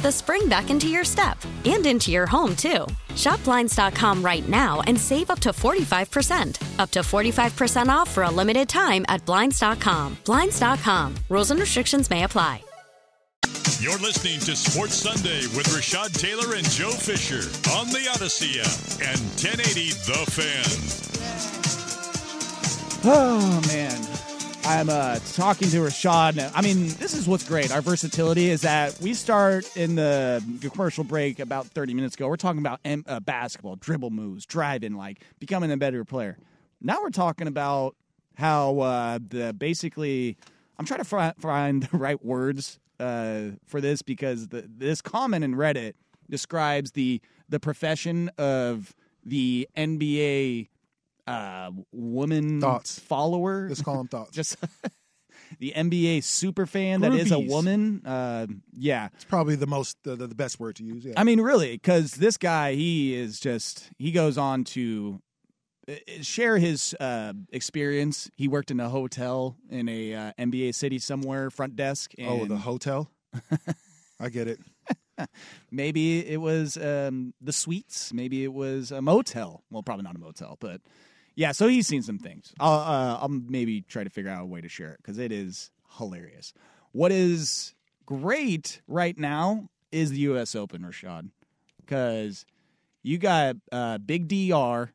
[0.00, 2.86] the spring back into your step and into your home, too.
[3.14, 6.78] Shop Blinds.com right now and save up to 45%.
[6.78, 10.16] Up to 45% off for a limited time at Blinds.com.
[10.24, 11.14] Blinds.com.
[11.28, 12.62] Rules and restrictions may apply.
[13.78, 17.44] You're listening to Sports Sunday with Rashad Taylor and Joe Fisher
[17.76, 20.72] on the Audacy app and 1080 The Fan.
[23.08, 24.00] Oh man,
[24.66, 26.50] I'm uh, talking to Rashad.
[26.52, 27.72] I mean, this is what's great.
[27.72, 32.26] Our versatility is that we start in the commercial break about 30 minutes ago.
[32.26, 36.36] We're talking about M- uh, basketball, dribble moves, driving, like becoming a better player.
[36.80, 37.94] Now we're talking about
[38.34, 40.36] how uh, the basically.
[40.80, 45.44] I'm trying to fi- find the right words uh, for this because the, this comment
[45.44, 45.92] in Reddit
[46.28, 50.68] describes the the profession of the NBA
[51.26, 52.98] uh, woman Thoughts.
[52.98, 53.66] follower.
[53.68, 54.32] Let's call them thoughts.
[54.32, 54.56] Just
[55.58, 57.48] the NBA super fan that is a Groupies.
[57.48, 58.02] woman.
[58.04, 61.04] Uh, yeah, It's probably the most the, the, the best word to use.
[61.04, 61.14] Yeah.
[61.16, 65.20] I mean, really, because this guy, he is just, he goes on to
[65.88, 68.30] uh, share his uh, experience.
[68.36, 72.12] He worked in a hotel in a uh, NBA city somewhere, front desk.
[72.18, 73.10] And oh, the hotel.
[74.20, 74.58] I get it.
[75.70, 78.12] maybe it was um, the suites.
[78.12, 79.62] Maybe it was a motel.
[79.70, 80.80] Well, probably not a motel, but
[81.36, 81.52] yeah.
[81.52, 82.52] So he's seen some things.
[82.58, 85.30] I'll, uh, I'll maybe try to figure out a way to share it because it
[85.30, 86.52] is hilarious.
[86.92, 87.74] What is
[88.06, 90.54] great right now is the U.S.
[90.54, 91.30] Open, Rashad,
[91.78, 92.44] because
[93.02, 94.92] you got uh, Big Dr.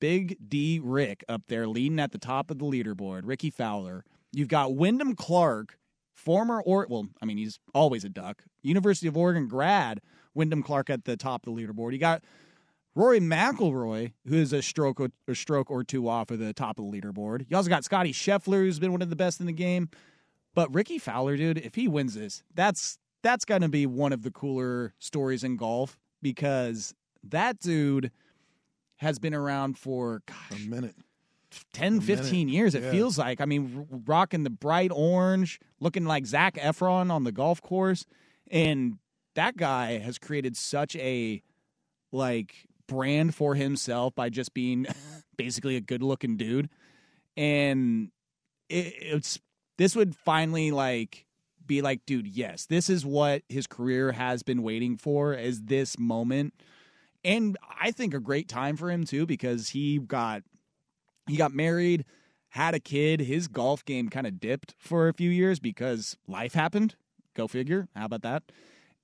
[0.00, 3.22] Big D Rick up there leading at the top of the leaderboard.
[3.24, 4.04] Rickie Fowler.
[4.32, 5.78] You've got Wyndham Clark,
[6.14, 8.44] former or well, I mean he's always a duck.
[8.62, 10.00] University of Oregon grad,
[10.34, 11.92] Wyndham Clark at the top of the leaderboard.
[11.92, 12.22] You got
[12.98, 16.80] Rory McIlroy, who is a stroke or, a stroke or two off of the top
[16.80, 17.46] of the leaderboard.
[17.48, 19.88] You also got Scotty Scheffler, who's been one of the best in the game.
[20.52, 24.22] But Rickie Fowler, dude, if he wins this, that's that's going to be one of
[24.22, 28.10] the cooler stories in golf because that dude
[28.96, 30.96] has been around for gosh, a minute.
[31.72, 32.52] 10, A 15 minute.
[32.52, 32.90] years, it Yeah.
[32.90, 33.40] feels like.
[33.40, 38.06] I mean, r- rocking the bright orange, looking like Zac Efron on the golf course.
[38.50, 38.98] And
[39.34, 41.42] that guy has created such a
[42.10, 44.86] like brand for himself by just being
[45.36, 46.68] basically a good looking dude.
[47.36, 48.10] And
[48.68, 49.38] it, it's
[49.76, 51.24] this would finally like
[51.64, 55.98] be like, dude, yes, this is what his career has been waiting for is this
[55.98, 56.54] moment.
[57.22, 60.42] And I think a great time for him too, because he got
[61.28, 62.04] he got married,
[62.48, 63.20] had a kid.
[63.20, 66.96] His golf game kind of dipped for a few years because life happened.
[67.34, 67.88] Go figure.
[67.94, 68.42] How about that?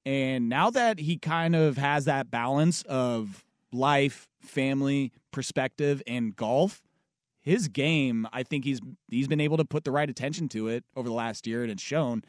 [0.07, 6.83] And now that he kind of has that balance of life, family, perspective, and golf,
[7.41, 10.85] his game, I think he's he's been able to put the right attention to it
[10.97, 12.25] over the last year, and it's shown.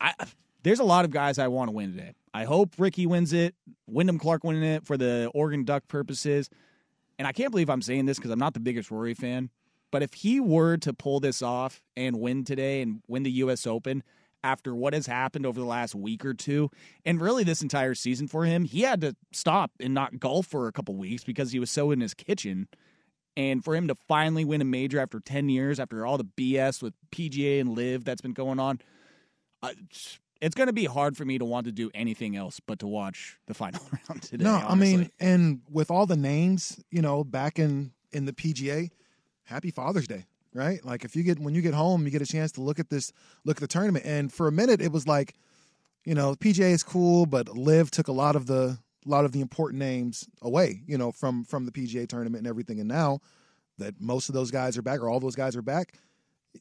[0.00, 0.14] I
[0.62, 2.14] there's a lot of guys I want to win today.
[2.32, 3.54] I hope Rickie wins it,
[3.86, 6.48] Wyndham Clark winning it for the Oregon Duck purposes.
[7.18, 9.50] And I can't believe I'm saying this because I'm not the biggest Rory fan.
[9.90, 13.66] But if he were to pull this off and win today and win the U.S.
[13.66, 14.02] Open
[14.44, 16.70] after what has happened over the last week or two,
[17.04, 20.68] and really this entire season for him, he had to stop and not golf for
[20.68, 22.68] a couple weeks because he was so in his kitchen.
[23.36, 26.82] And for him to finally win a major after 10 years, after all the BS
[26.82, 28.80] with PGA and LIV that's been going on,
[29.62, 29.72] uh,
[30.42, 32.86] it's going to be hard for me to want to do anything else but to
[32.86, 34.44] watch the final round today.
[34.44, 38.90] no, I mean, and with all the names, you know, back in in the PGA,
[39.44, 40.84] happy Father's Day, right?
[40.84, 42.90] Like if you get when you get home, you get a chance to look at
[42.90, 43.12] this,
[43.44, 45.34] look at the tournament, and for a minute it was like,
[46.04, 49.32] you know, PGA is cool, but LIV took a lot of the a lot of
[49.32, 52.78] the important names away, you know, from from the PGA tournament and everything.
[52.80, 53.20] And now
[53.78, 55.94] that most of those guys are back, or all those guys are back,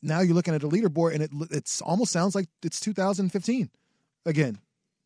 [0.02, 3.70] now you're looking at a leaderboard, and it it's almost sounds like it's 2015
[4.26, 4.60] again,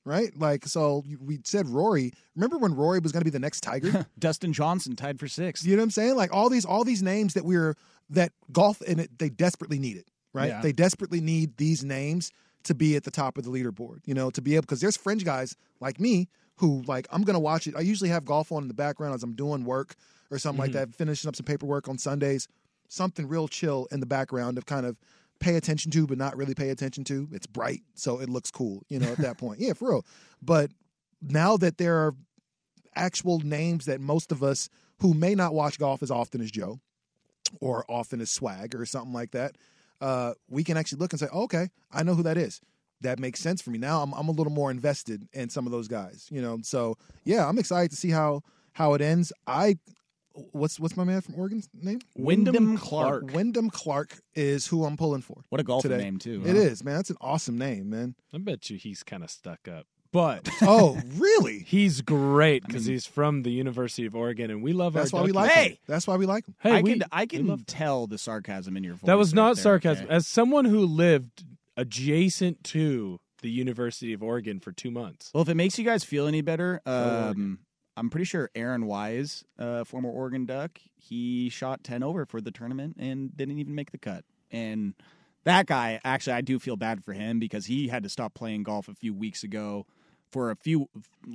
[0.06, 0.38] right?
[0.38, 2.14] Like so, we said Rory.
[2.36, 4.06] Remember when Rory was going to be the next Tiger?
[4.20, 5.66] Dustin Johnson tied for sixth.
[5.66, 6.16] You know what I'm saying?
[6.16, 7.76] Like all these all these names that we're
[8.10, 10.50] that golf and it, they desperately need it, right?
[10.50, 10.62] Yeah.
[10.62, 12.32] They desperately need these names
[12.64, 14.98] to be at the top of the leaderboard, you know, to be able because there's
[14.98, 17.76] fringe guys like me who like I'm gonna watch it.
[17.76, 19.96] I usually have golf on in the background as I'm doing work
[20.32, 20.92] or something like Mm-hmm.
[20.92, 22.48] that, finishing up some paperwork on Sundays,
[22.88, 24.98] something real chill in the background of kind of
[25.40, 27.28] pay attention to but not really pay attention to.
[27.32, 29.60] It's bright, so it looks cool, you know, at that point.
[29.60, 30.06] Yeah, for real.
[30.42, 30.72] But
[31.22, 32.16] now that there are
[32.96, 36.80] actual names that most of us who may not watch golf as often as Joe
[37.62, 39.56] or often as Swag or something like that,
[40.02, 42.62] uh, we can actually look and say, okay, I know who that is.
[43.02, 43.78] That makes sense for me.
[43.78, 46.60] Now I'm, I'm a little more invested in some of those guys, you know.
[46.64, 48.42] So yeah, I'm excited to see how
[48.74, 49.32] how it ends.
[49.46, 49.78] I
[50.52, 52.00] what's what's my man from Oregon's name?
[52.16, 53.32] Wyndham Clark.
[53.34, 55.44] Wyndham Clark is who I'm pulling for.
[55.50, 56.04] What a golfer today.
[56.04, 56.62] name, too, It huh?
[56.62, 56.96] is, man.
[56.96, 58.16] That's an awesome name, man.
[58.34, 59.88] I bet you he's kind of stuck up.
[60.16, 61.60] But oh, really?
[61.60, 65.26] He's great because he's from the University of Oregon, and we love That's our why
[65.26, 65.48] we Duckies.
[65.56, 65.78] like him.
[65.88, 66.56] That's why we like him.
[66.62, 69.08] Hey, I we- can I can love- tell the sarcasm in your voice.
[69.08, 70.06] That was right not there, sarcasm.
[70.06, 70.14] okay?
[70.16, 71.44] As someone who lived
[71.76, 75.30] adjacent to the University of Oregon for two months.
[75.34, 77.30] Well, if it makes you guys feel any better, Oregon.
[77.30, 77.60] um,
[77.98, 82.52] I'm pretty sure Aaron Wise, uh, former Oregon Duck, he shot 10 over for the
[82.52, 84.24] tournament and didn't even make the cut.
[84.52, 84.94] And
[85.44, 88.64] that guy, actually, I do feel bad for him because he had to stop playing
[88.64, 89.86] golf a few weeks ago
[90.36, 90.90] for a few,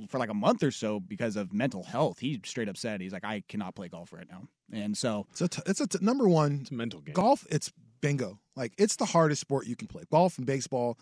[0.09, 2.19] for like a month or so because of mental health.
[2.19, 4.43] He straight up said, he's like, I cannot play golf right now.
[4.71, 6.59] And so, It's a t- it's a t- number one.
[6.61, 7.13] It's a mental game.
[7.13, 8.37] Golf, it's bingo.
[8.55, 10.03] Like it's the hardest sport you can play.
[10.11, 10.99] Golf and baseball.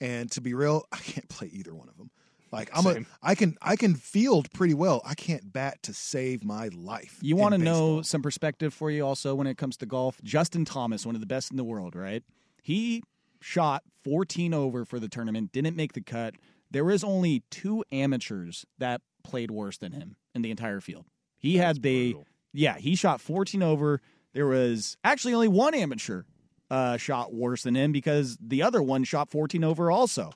[0.00, 2.10] And to be real, I can't play either one of them.
[2.50, 3.06] Like I'm Same.
[3.22, 5.00] a, I can I can field pretty well.
[5.04, 7.16] I can't bat to save my life.
[7.22, 10.20] You want to know some perspective for you also when it comes to golf?
[10.24, 12.24] Justin Thomas, one of the best in the world, right?
[12.60, 13.04] He
[13.40, 16.34] shot 14 over for the tournament, didn't make the cut.
[16.70, 21.06] There was only two amateurs that played worse than him in the entire field.
[21.36, 22.26] He had the brutal.
[22.52, 24.00] yeah, he shot 14 over.
[24.32, 26.22] There was actually only one amateur
[26.70, 30.32] uh, shot worse than him because the other one shot 14 over also.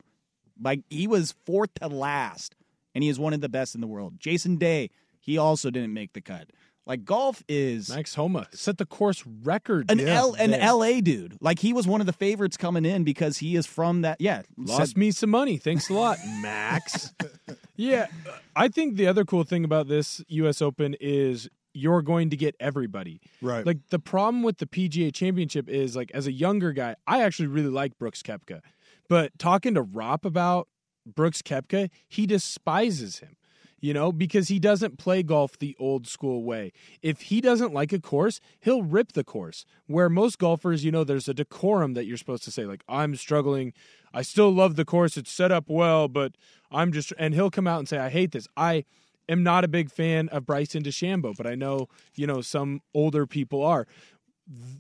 [0.62, 2.54] Like he was fourth to last,
[2.94, 4.14] and he is one of the best in the world.
[4.18, 6.50] Jason Day, he also didn't make the cut.
[6.90, 9.88] Like golf is Max Homa set the course record.
[9.92, 10.72] an L an there.
[10.74, 11.36] LA dude.
[11.40, 14.20] Like he was one of the favorites coming in because he is from that.
[14.20, 15.56] Yeah, Lost said- me some money.
[15.56, 17.14] Thanks a lot, Max.
[17.76, 18.08] yeah,
[18.56, 20.60] I think the other cool thing about this U.S.
[20.60, 23.20] Open is you're going to get everybody.
[23.40, 23.64] Right.
[23.64, 27.46] Like the problem with the PGA Championship is like as a younger guy, I actually
[27.46, 28.62] really like Brooks Koepka.
[29.08, 30.66] But talking to Rop about
[31.06, 33.36] Brooks Koepka, he despises him.
[33.82, 36.72] You know, because he doesn't play golf the old school way.
[37.00, 39.64] If he doesn't like a course, he'll rip the course.
[39.86, 43.16] Where most golfers, you know, there's a decorum that you're supposed to say, like, I'm
[43.16, 43.72] struggling.
[44.12, 45.16] I still love the course.
[45.16, 46.32] It's set up well, but
[46.70, 48.46] I'm just, and he'll come out and say, I hate this.
[48.54, 48.84] I
[49.30, 53.26] am not a big fan of Bryson DeChambeau, but I know, you know, some older
[53.26, 53.86] people are.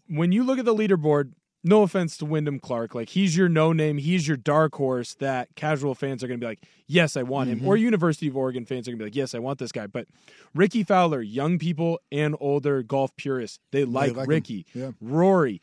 [0.08, 1.32] When you look at the leaderboard,
[1.62, 5.54] no offense to Wyndham Clark, like he's your no name, he's your dark horse that
[5.56, 7.60] casual fans are going to be like, yes, I want him.
[7.60, 7.66] Mhm.
[7.66, 9.86] Or University of Oregon fans are going to be like, yes, I want this guy.
[9.86, 10.06] But
[10.54, 14.28] Rickie Fowler, young people and older golf purists, they like, like.
[14.28, 14.64] Rickie.
[14.74, 14.92] Yeah.
[15.00, 15.60] Rory,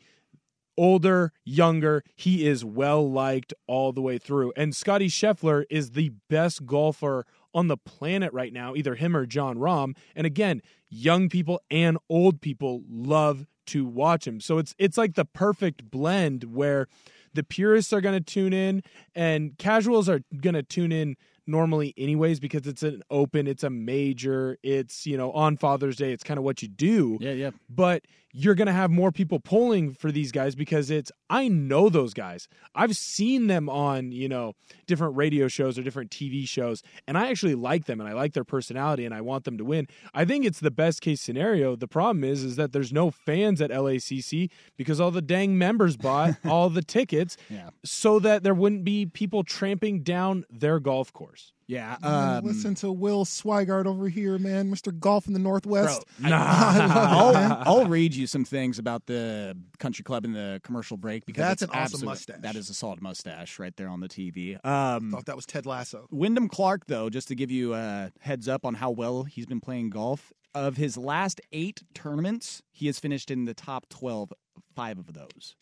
[0.76, 4.52] older, younger, he is well liked all the way through.
[4.56, 9.26] And Scotty Scheffler is the best golfer on the planet right now, either him or
[9.26, 9.96] Jon Rahm.
[10.14, 14.40] And again, young people and old people love to watch him.
[14.40, 16.86] So it's it's like the perfect blend where
[17.34, 18.82] the purists are going to tune in
[19.14, 21.16] and casuals are going to tune in
[21.46, 26.12] normally anyways because it's an open, it's a major, it's, you know, on Father's Day,
[26.12, 27.18] it's kind of what you do.
[27.20, 27.50] Yeah, yeah.
[27.68, 31.88] But you're going to have more people polling for these guys because it's I know
[31.88, 32.46] those guys.
[32.74, 34.52] I've seen them on, you know,
[34.86, 38.34] different radio shows or different TV shows and I actually like them and I like
[38.34, 39.88] their personality and I want them to win.
[40.12, 41.74] I think it's the best case scenario.
[41.74, 45.96] The problem is is that there's no fans at LACC because all the dang members
[45.96, 47.70] bought all the tickets Yeah.
[47.84, 51.52] so that there wouldn't be people tramping down their golf course.
[51.68, 51.98] Yeah.
[52.02, 54.98] Um, listen to Will Swigart over here, man, Mr.
[54.98, 56.02] Golf in the Northwest.
[56.18, 56.36] Bro, nah.
[56.40, 57.62] I, will.
[57.66, 61.62] I'll read you some things about the country club in the commercial break because That's
[61.62, 62.40] an awesome absolute- mustache.
[62.40, 64.64] That is a solid mustache right there on the TV.
[64.64, 66.06] Um, thought that was Ted Lasso.
[66.10, 69.60] Wyndham Clark, though, just to give you a heads up on how well he's been
[69.60, 74.32] playing golf, of his last eight tournaments, he has finished in the top 12,
[74.74, 75.54] five of those.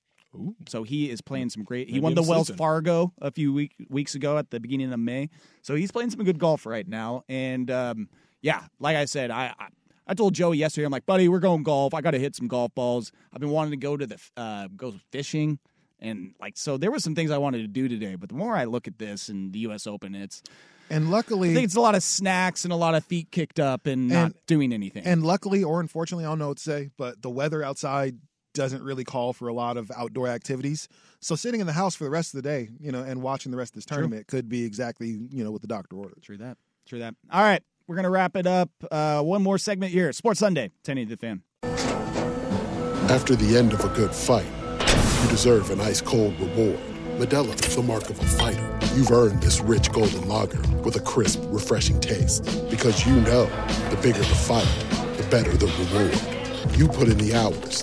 [0.68, 1.89] So he is playing some great.
[1.89, 2.59] He Maybe won the Wells sleeping.
[2.59, 5.31] Fargo a few week, weeks ago at the beginning of May.
[5.62, 7.22] So he's playing some good golf right now.
[7.29, 8.09] And um,
[8.43, 9.68] yeah, like I said, I, I
[10.09, 11.93] I told Joey yesterday, I'm like, buddy, we're going golf.
[11.93, 13.11] I got to hit some golf balls.
[13.33, 15.59] I've been wanting to go to the uh, go fishing,
[15.99, 18.14] and like so, there were some things I wanted to do today.
[18.14, 19.85] But the more I look at this and the U.S.
[19.87, 20.43] Open, it's
[20.91, 23.59] And I luckily, think it's a lot of snacks and a lot of feet kicked
[23.59, 25.05] up and, not doing anything.
[25.05, 28.16] and luckily or unfortunately, I don't know what to say, but the weather outside
[28.57, 30.88] doesn't really call for a lot of outdoor activities.
[31.20, 33.52] So sitting in the house for the rest of the day, you know, and watching
[33.52, 36.22] the rest of this tournament could be exactly, you know, what the doctor ordered.
[36.22, 36.57] True that.
[36.86, 37.14] True that.
[37.30, 38.70] All right, we're gonna wrap it up.
[38.90, 40.12] Uh, one more segment here.
[40.12, 40.70] Sports Sunday.
[40.82, 41.42] Tenny the fan.
[43.09, 44.46] After the end of a good fight,
[45.22, 46.80] you deserve an ice cold reward.
[47.18, 48.78] Modelo is the mark of a fighter.
[48.94, 52.44] You've earned this rich golden lager with a crisp, refreshing taste.
[52.68, 53.46] Because you know
[53.90, 54.68] the bigger the fight,
[55.16, 56.36] the better the reward.
[56.76, 57.82] You put in the hours,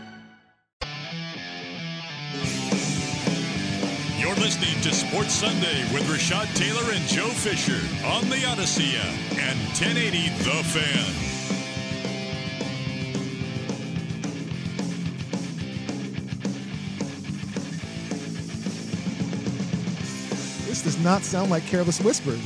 [4.31, 9.13] You're listening to Sports Sunday with Rashad Taylor and Joe Fisher on the Audacy app
[9.37, 11.05] and 1080 The Fan.
[20.65, 22.39] This does not sound like Careless Whisper.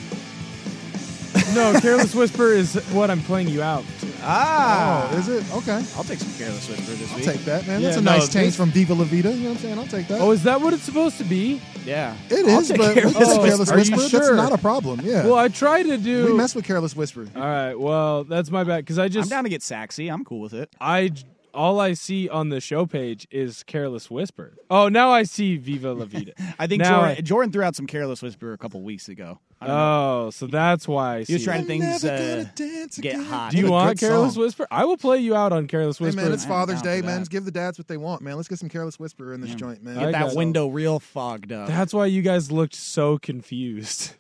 [1.53, 3.83] No, Careless Whisper is what I'm playing you out.
[3.99, 4.07] to.
[4.23, 5.43] Ah, Oh, is it?
[5.53, 5.83] Okay.
[5.95, 7.25] I'll take some careless whisper this I'll week.
[7.25, 7.79] take that, man.
[7.79, 9.31] Yeah, That's a no, nice change this- from Viva La Vida.
[9.31, 9.79] You know what I'm saying?
[9.79, 10.19] I'll take that.
[10.21, 11.61] Oh, is that what it's supposed to be?
[11.85, 13.47] Yeah, it I'll is, take but we Careless can say Whisper.
[13.47, 14.17] Careless Are you Whisper.
[14.19, 15.01] That's not a problem.
[15.03, 15.25] Yeah.
[15.25, 16.25] Well, I try to do.
[16.25, 17.27] we mess with Careless Whisper.
[17.35, 17.75] All right.
[17.75, 20.11] Well, that's my bad because I I'm just down to get saxy.
[20.11, 20.69] I'm cool with it.
[20.81, 21.11] I
[21.55, 24.53] all I see on the show page is Careless Whisper.
[24.69, 26.33] Oh, now I see Viva La Vida.
[26.59, 29.39] I think Now Jordan, I- Jordan threw out some careless whisper a couple weeks ago.
[29.61, 30.25] I don't know.
[30.25, 31.33] Oh, so that's why I see.
[31.33, 31.63] he was trying it.
[31.63, 33.25] to things never uh, gonna dance get again.
[33.25, 33.51] hot.
[33.51, 34.43] Do you What a want good Careless song.
[34.43, 34.67] Whisper?
[34.69, 36.21] I will play you out on Careless Hey Whisper.
[36.21, 37.07] man, it's I'm Father's down for Day, that.
[37.07, 37.19] man.
[37.21, 38.35] Just give the dads what they want, man.
[38.35, 39.55] Let's get some Careless Whisper in this Yeah.
[39.55, 39.97] joint, man.
[39.97, 40.37] I Get got that it.
[40.37, 41.69] window real fogged up.
[41.69, 44.11] That's why you guys looked so confused.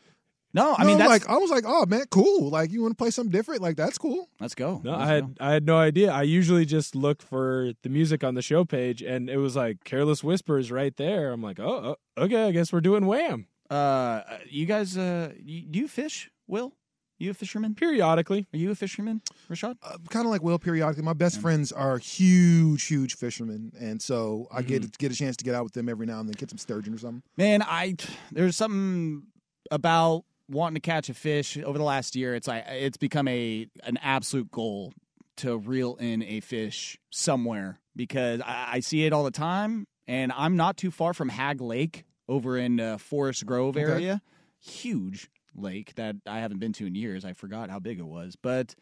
[0.55, 2.49] No, I No, mean that's like I was like, oh man, cool.
[2.49, 3.61] Like you want to play something different?
[3.61, 4.29] Like that's cool.
[4.39, 4.81] let's go.
[4.83, 6.11] No, Let's I had I had no idea.
[6.11, 9.83] I usually just look for the music on the show page, and it was like
[9.83, 11.31] "Careless Whispers" right there.
[11.31, 13.47] I'm like, oh, oh, okay, I guess we're doing Wham.
[13.69, 16.31] Uh, you guys, uh, you, do you fish?
[16.47, 16.73] Will
[17.17, 17.73] you a fisherman?
[17.75, 18.45] periodically.
[18.53, 19.77] Are you a fisherman, Rashad?
[19.81, 21.03] Uh, kind of like Will periodically.
[21.03, 24.67] My best friends are huge, huge fishermen, and so I Mm-hmm.
[24.67, 26.57] get get a chance to get out with them every now and then, get some
[26.59, 27.23] sturgeon or something.
[27.37, 27.95] Man, I
[28.31, 29.23] there's something
[29.71, 32.35] about wanting to catch a fish over the last year.
[32.35, 34.93] It's like it's become a an absolute goal
[35.37, 40.31] to reel in a fish somewhere because I, I see it all the time, and
[40.31, 43.81] I'm not too far from Hagg Lake over in uh, Forest Grove Okay.
[43.91, 44.21] area.
[44.61, 47.23] Huge lake that I haven't been to in years.
[47.23, 48.75] I forgot how big it was, but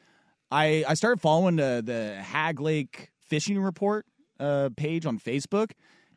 [0.52, 4.06] I I started following the the Hagg Lake fishing report
[4.40, 5.72] uh, page on Facebook,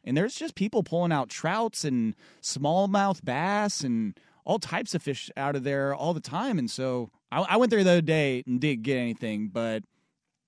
[0.05, 5.29] and there's just people pulling out trouts and smallmouth bass and all types of fish
[5.37, 6.59] out of there all the time.
[6.59, 9.83] And so I, I went there the other day and didn't get anything, but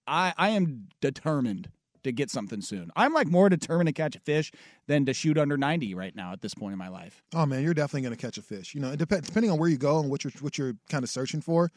[0.06, 1.70] I I am determined
[2.04, 2.90] to get something soon.
[2.94, 4.52] I'm like more determined to catch a fish
[4.86, 7.22] than to shoot under 90 right now at this point in my life.
[7.34, 8.72] Oh man, you're definitely going to catch a fish.
[8.74, 11.02] You know, it dep- depending on where you go and what you're what you're kind
[11.02, 11.70] of searching for.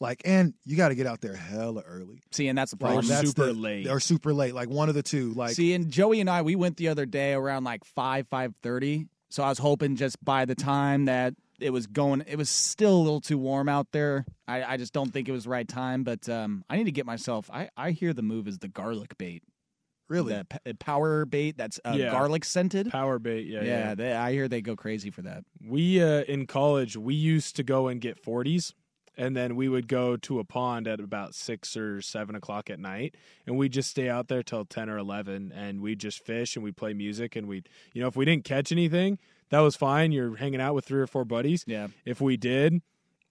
[0.00, 2.20] Like, and you got to get out there hella early.
[2.30, 3.06] See, and that's the Like, problem.
[3.06, 3.88] that's super the- late.
[3.88, 4.54] Or super late.
[4.54, 5.32] Like one of the two.
[5.32, 8.54] Like, See, and Joey and I, we went the other day around like five, five
[8.62, 9.06] thirty.
[9.30, 12.94] So I was hoping just by the time that it was going, it was still
[12.96, 14.24] a little too warm out there.
[14.46, 16.04] I, I just don't think it was the right time.
[16.04, 17.48] But um, I need to get myself.
[17.52, 19.42] I, I hear the move is the garlic bait,
[20.08, 20.34] really.
[20.34, 22.10] the p- power bait that's uh, Yeah.
[22.10, 22.90] garlic scented.
[22.90, 23.94] Power bait, yeah, yeah, yeah.
[23.94, 25.44] They, I hear they go crazy for that.
[25.66, 28.74] We uh, in college we used to go and get forties,
[29.16, 32.78] and then we would go to a pond at about six or seven o'clock at
[32.78, 33.14] night,
[33.46, 36.64] and we'd just stay out there till ten or eleven, and we'd just fish and
[36.64, 39.18] we'd play music, and we'd you know if we didn't catch anything,
[39.50, 40.12] that was fine.
[40.12, 41.64] You're hanging out with three or four buddies.
[41.66, 41.88] Yeah.
[42.04, 42.74] If we did,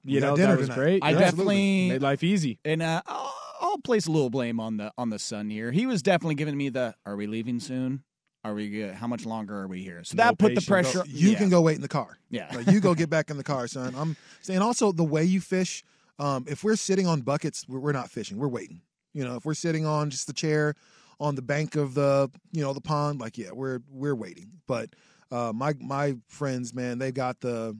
[0.03, 0.75] you We know that was tonight.
[0.79, 1.03] great.
[1.03, 1.19] I Yeah.
[1.19, 2.59] definitely made life easy.
[2.65, 5.71] and uh, I'll, I'll place a little blame on the on the son here.
[5.71, 6.95] He was definitely giving me the.
[7.05, 8.03] Are we leaving soon?
[8.45, 8.93] Are we good?
[8.93, 10.03] How much longer are we here?
[10.03, 10.91] So No that put the patience.
[10.91, 11.03] pressure.
[11.07, 11.37] you yeah.
[11.37, 12.19] can go wait in the car.
[12.29, 12.47] Yeah.
[12.53, 13.95] Like, you go get back in the car, son.
[13.97, 15.83] I'm saying also the way you fish.
[16.19, 18.37] Um, if we're sitting on buckets, we're, we're not fishing.
[18.37, 18.81] We're waiting.
[19.13, 20.75] You know, if we're sitting on just the chair
[21.19, 24.51] on the bank of the you know the pond, like yeah, we're we're waiting.
[24.67, 24.89] But
[25.31, 27.75] uh, my my friends, man, they got the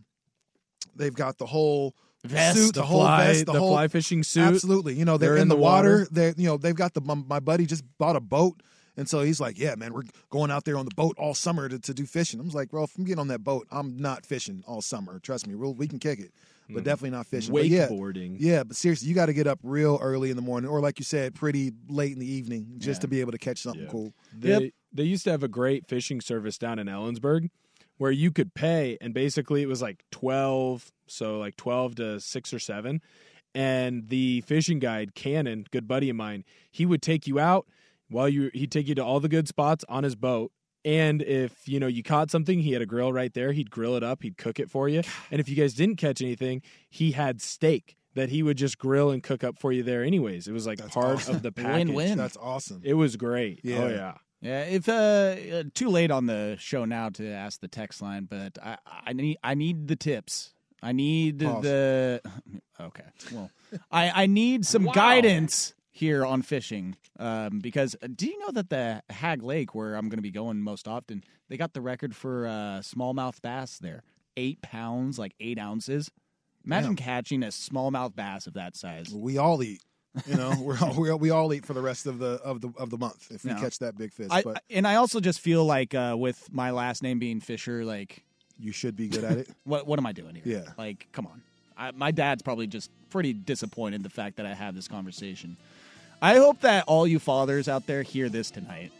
[0.96, 1.94] they've got the whole
[2.24, 4.42] Vest, suit, The, the, whole fly, vest, the, the whole fly fishing suit.
[4.42, 4.96] Absolutely.
[4.96, 5.92] You know, they're, They're in, in the, the water.
[6.00, 6.08] water.
[6.12, 8.62] They you know, they've got the my, my buddy just bought a boat.
[8.98, 11.68] And so he's like, "Yeah, man, we're going out there on the boat all summer
[11.68, 14.26] to, to do fishing." I'm like, "Bro, if I'm getting on that boat, I'm not
[14.26, 15.20] fishing all summer.
[15.20, 16.32] Trust me, we'll, we can kick it,
[16.68, 16.84] but mm-hmm.
[16.84, 18.38] definitely not fishing." But yeah, Wakeboarding.
[18.40, 21.00] yeah, but seriously, you got to get up real early in the morning, or like
[21.00, 23.02] you said, pretty late in the evening, just Yeah.
[23.02, 23.90] to be able to catch something Yeah.
[23.90, 24.14] cool.
[24.38, 27.50] They, they used to have a great fishing service down in Ellensburg
[27.98, 32.54] where you could pay, and basically it was like 12, so like 12 to 6
[32.54, 33.02] or 7.
[33.54, 37.66] And the fishing guide, Cannon, good buddy of mine, he would take you out
[38.10, 40.52] while you, he'd take you to all the good spots on his boat.
[40.84, 43.52] And if you know you caught something, he had a grill right there.
[43.52, 44.22] He'd grill it up.
[44.22, 45.02] He'd cook it for you.
[45.32, 49.10] And if you guys didn't catch anything, he had steak that he would just grill
[49.12, 50.04] and cook up for you there.
[50.04, 51.36] Anyways, it was like That's part awesome.
[51.38, 51.88] of the package.
[51.88, 52.18] Win-win.
[52.18, 52.82] That's awesome.
[52.84, 53.62] It was great.
[53.64, 53.78] Yeah.
[53.78, 54.14] Oh yeah.
[54.42, 54.92] Yeah, if uh,
[55.58, 58.78] uh, too late on the show now to ask the text line, but I
[59.08, 60.54] I need I need the tips.
[60.84, 61.64] I need Pause.
[61.64, 62.22] the
[62.80, 63.06] okay.
[63.32, 63.50] Well,
[63.92, 68.70] I I need some guidance here on fishing um, because uh, do you know that
[68.70, 72.14] the Hagg Lake, where I'm going to be going most often, they got the record
[72.14, 74.04] for uh, smallmouth bass there,
[74.36, 76.12] eight pounds, like eight ounces.
[76.66, 79.14] Imagine catching a smallmouth bass of that size.
[79.14, 79.82] We all eat.
[80.28, 82.60] You know, we're all, we all, we all eat for the rest of the of
[82.60, 83.60] the of the month if we No.
[83.62, 84.28] catch that big fish.
[84.32, 87.86] I, but and I also just feel like uh, with my last name being Fisher,
[87.86, 88.26] like
[88.60, 89.50] you should be good at it.
[89.64, 90.44] what what am I doing here?
[90.46, 90.72] Yeah.
[90.78, 91.42] Like, come on.
[91.78, 95.58] I, my dad's probably just pretty disappointed the fact that I have this conversation.
[96.22, 98.92] I hope that all you fathers out there hear this tonight.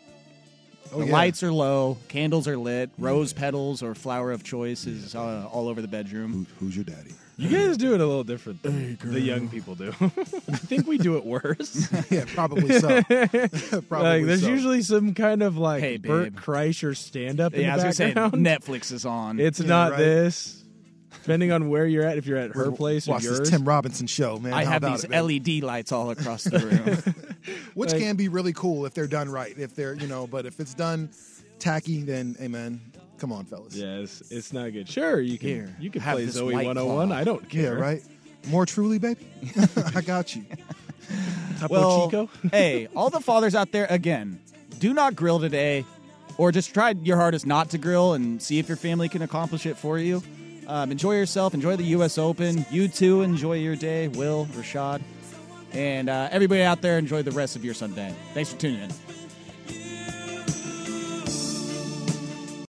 [0.94, 1.12] Oh, the yeah.
[1.14, 5.68] lights are low, candles are lit, rose petals or flower of choice is uh, all
[5.68, 6.46] over the bedroom.
[6.60, 7.12] Who, who's your daddy?
[7.38, 9.90] You guys do it a little different than the young people do.
[10.02, 11.92] I think we do it worse.
[12.10, 13.02] yeah, probably so.
[13.90, 14.48] Probably like, there's so.
[14.50, 16.34] usually some kind of like Hey, Bert.
[16.36, 18.46] Kreischer stand up in Yeah, I the was gonna say background.
[18.46, 19.40] Netflix is on.
[19.42, 19.98] It's Yeah, not right.
[19.98, 20.64] this.
[21.24, 23.40] Depending on where you're at, if you're at her place or Watch yours.
[23.40, 24.54] this Tim Robinson show, man.
[24.54, 25.28] I How have about these it, man?
[25.28, 27.16] LED lights all across the room.
[27.74, 29.58] which like- can be really cool if they're done right.
[29.58, 31.10] If they're you know, but if it's done
[31.60, 32.80] tacky, then hey man,
[33.18, 33.76] come on, fellas.
[33.76, 34.88] yeah, it's, it's not good.
[34.88, 37.08] Sure, you can Here, you can have play this Zoe White 101.
[37.08, 37.18] Claw.
[37.18, 37.76] I don't Yeah, care.
[37.78, 38.04] right.
[38.50, 39.28] More truly, baby.
[39.96, 40.46] I got you.
[41.60, 42.30] Topo well, Chico.
[42.52, 44.40] hey, all the fathers out there, again,
[44.80, 45.86] do not grill today,
[46.38, 49.66] or just try your hardest not to grill and see if your family can accomplish
[49.66, 50.22] it for you.
[50.68, 51.54] Um, enjoy yourself.
[51.54, 52.18] Enjoy the U.S.
[52.18, 52.66] Open.
[52.72, 53.22] You too.
[53.22, 55.02] Enjoy your day, Will, Rashad,
[55.72, 56.98] and uh, everybody out there.
[56.98, 58.14] Enjoy the rest of your Sunday.
[58.34, 59.05] Thanks for tuning in.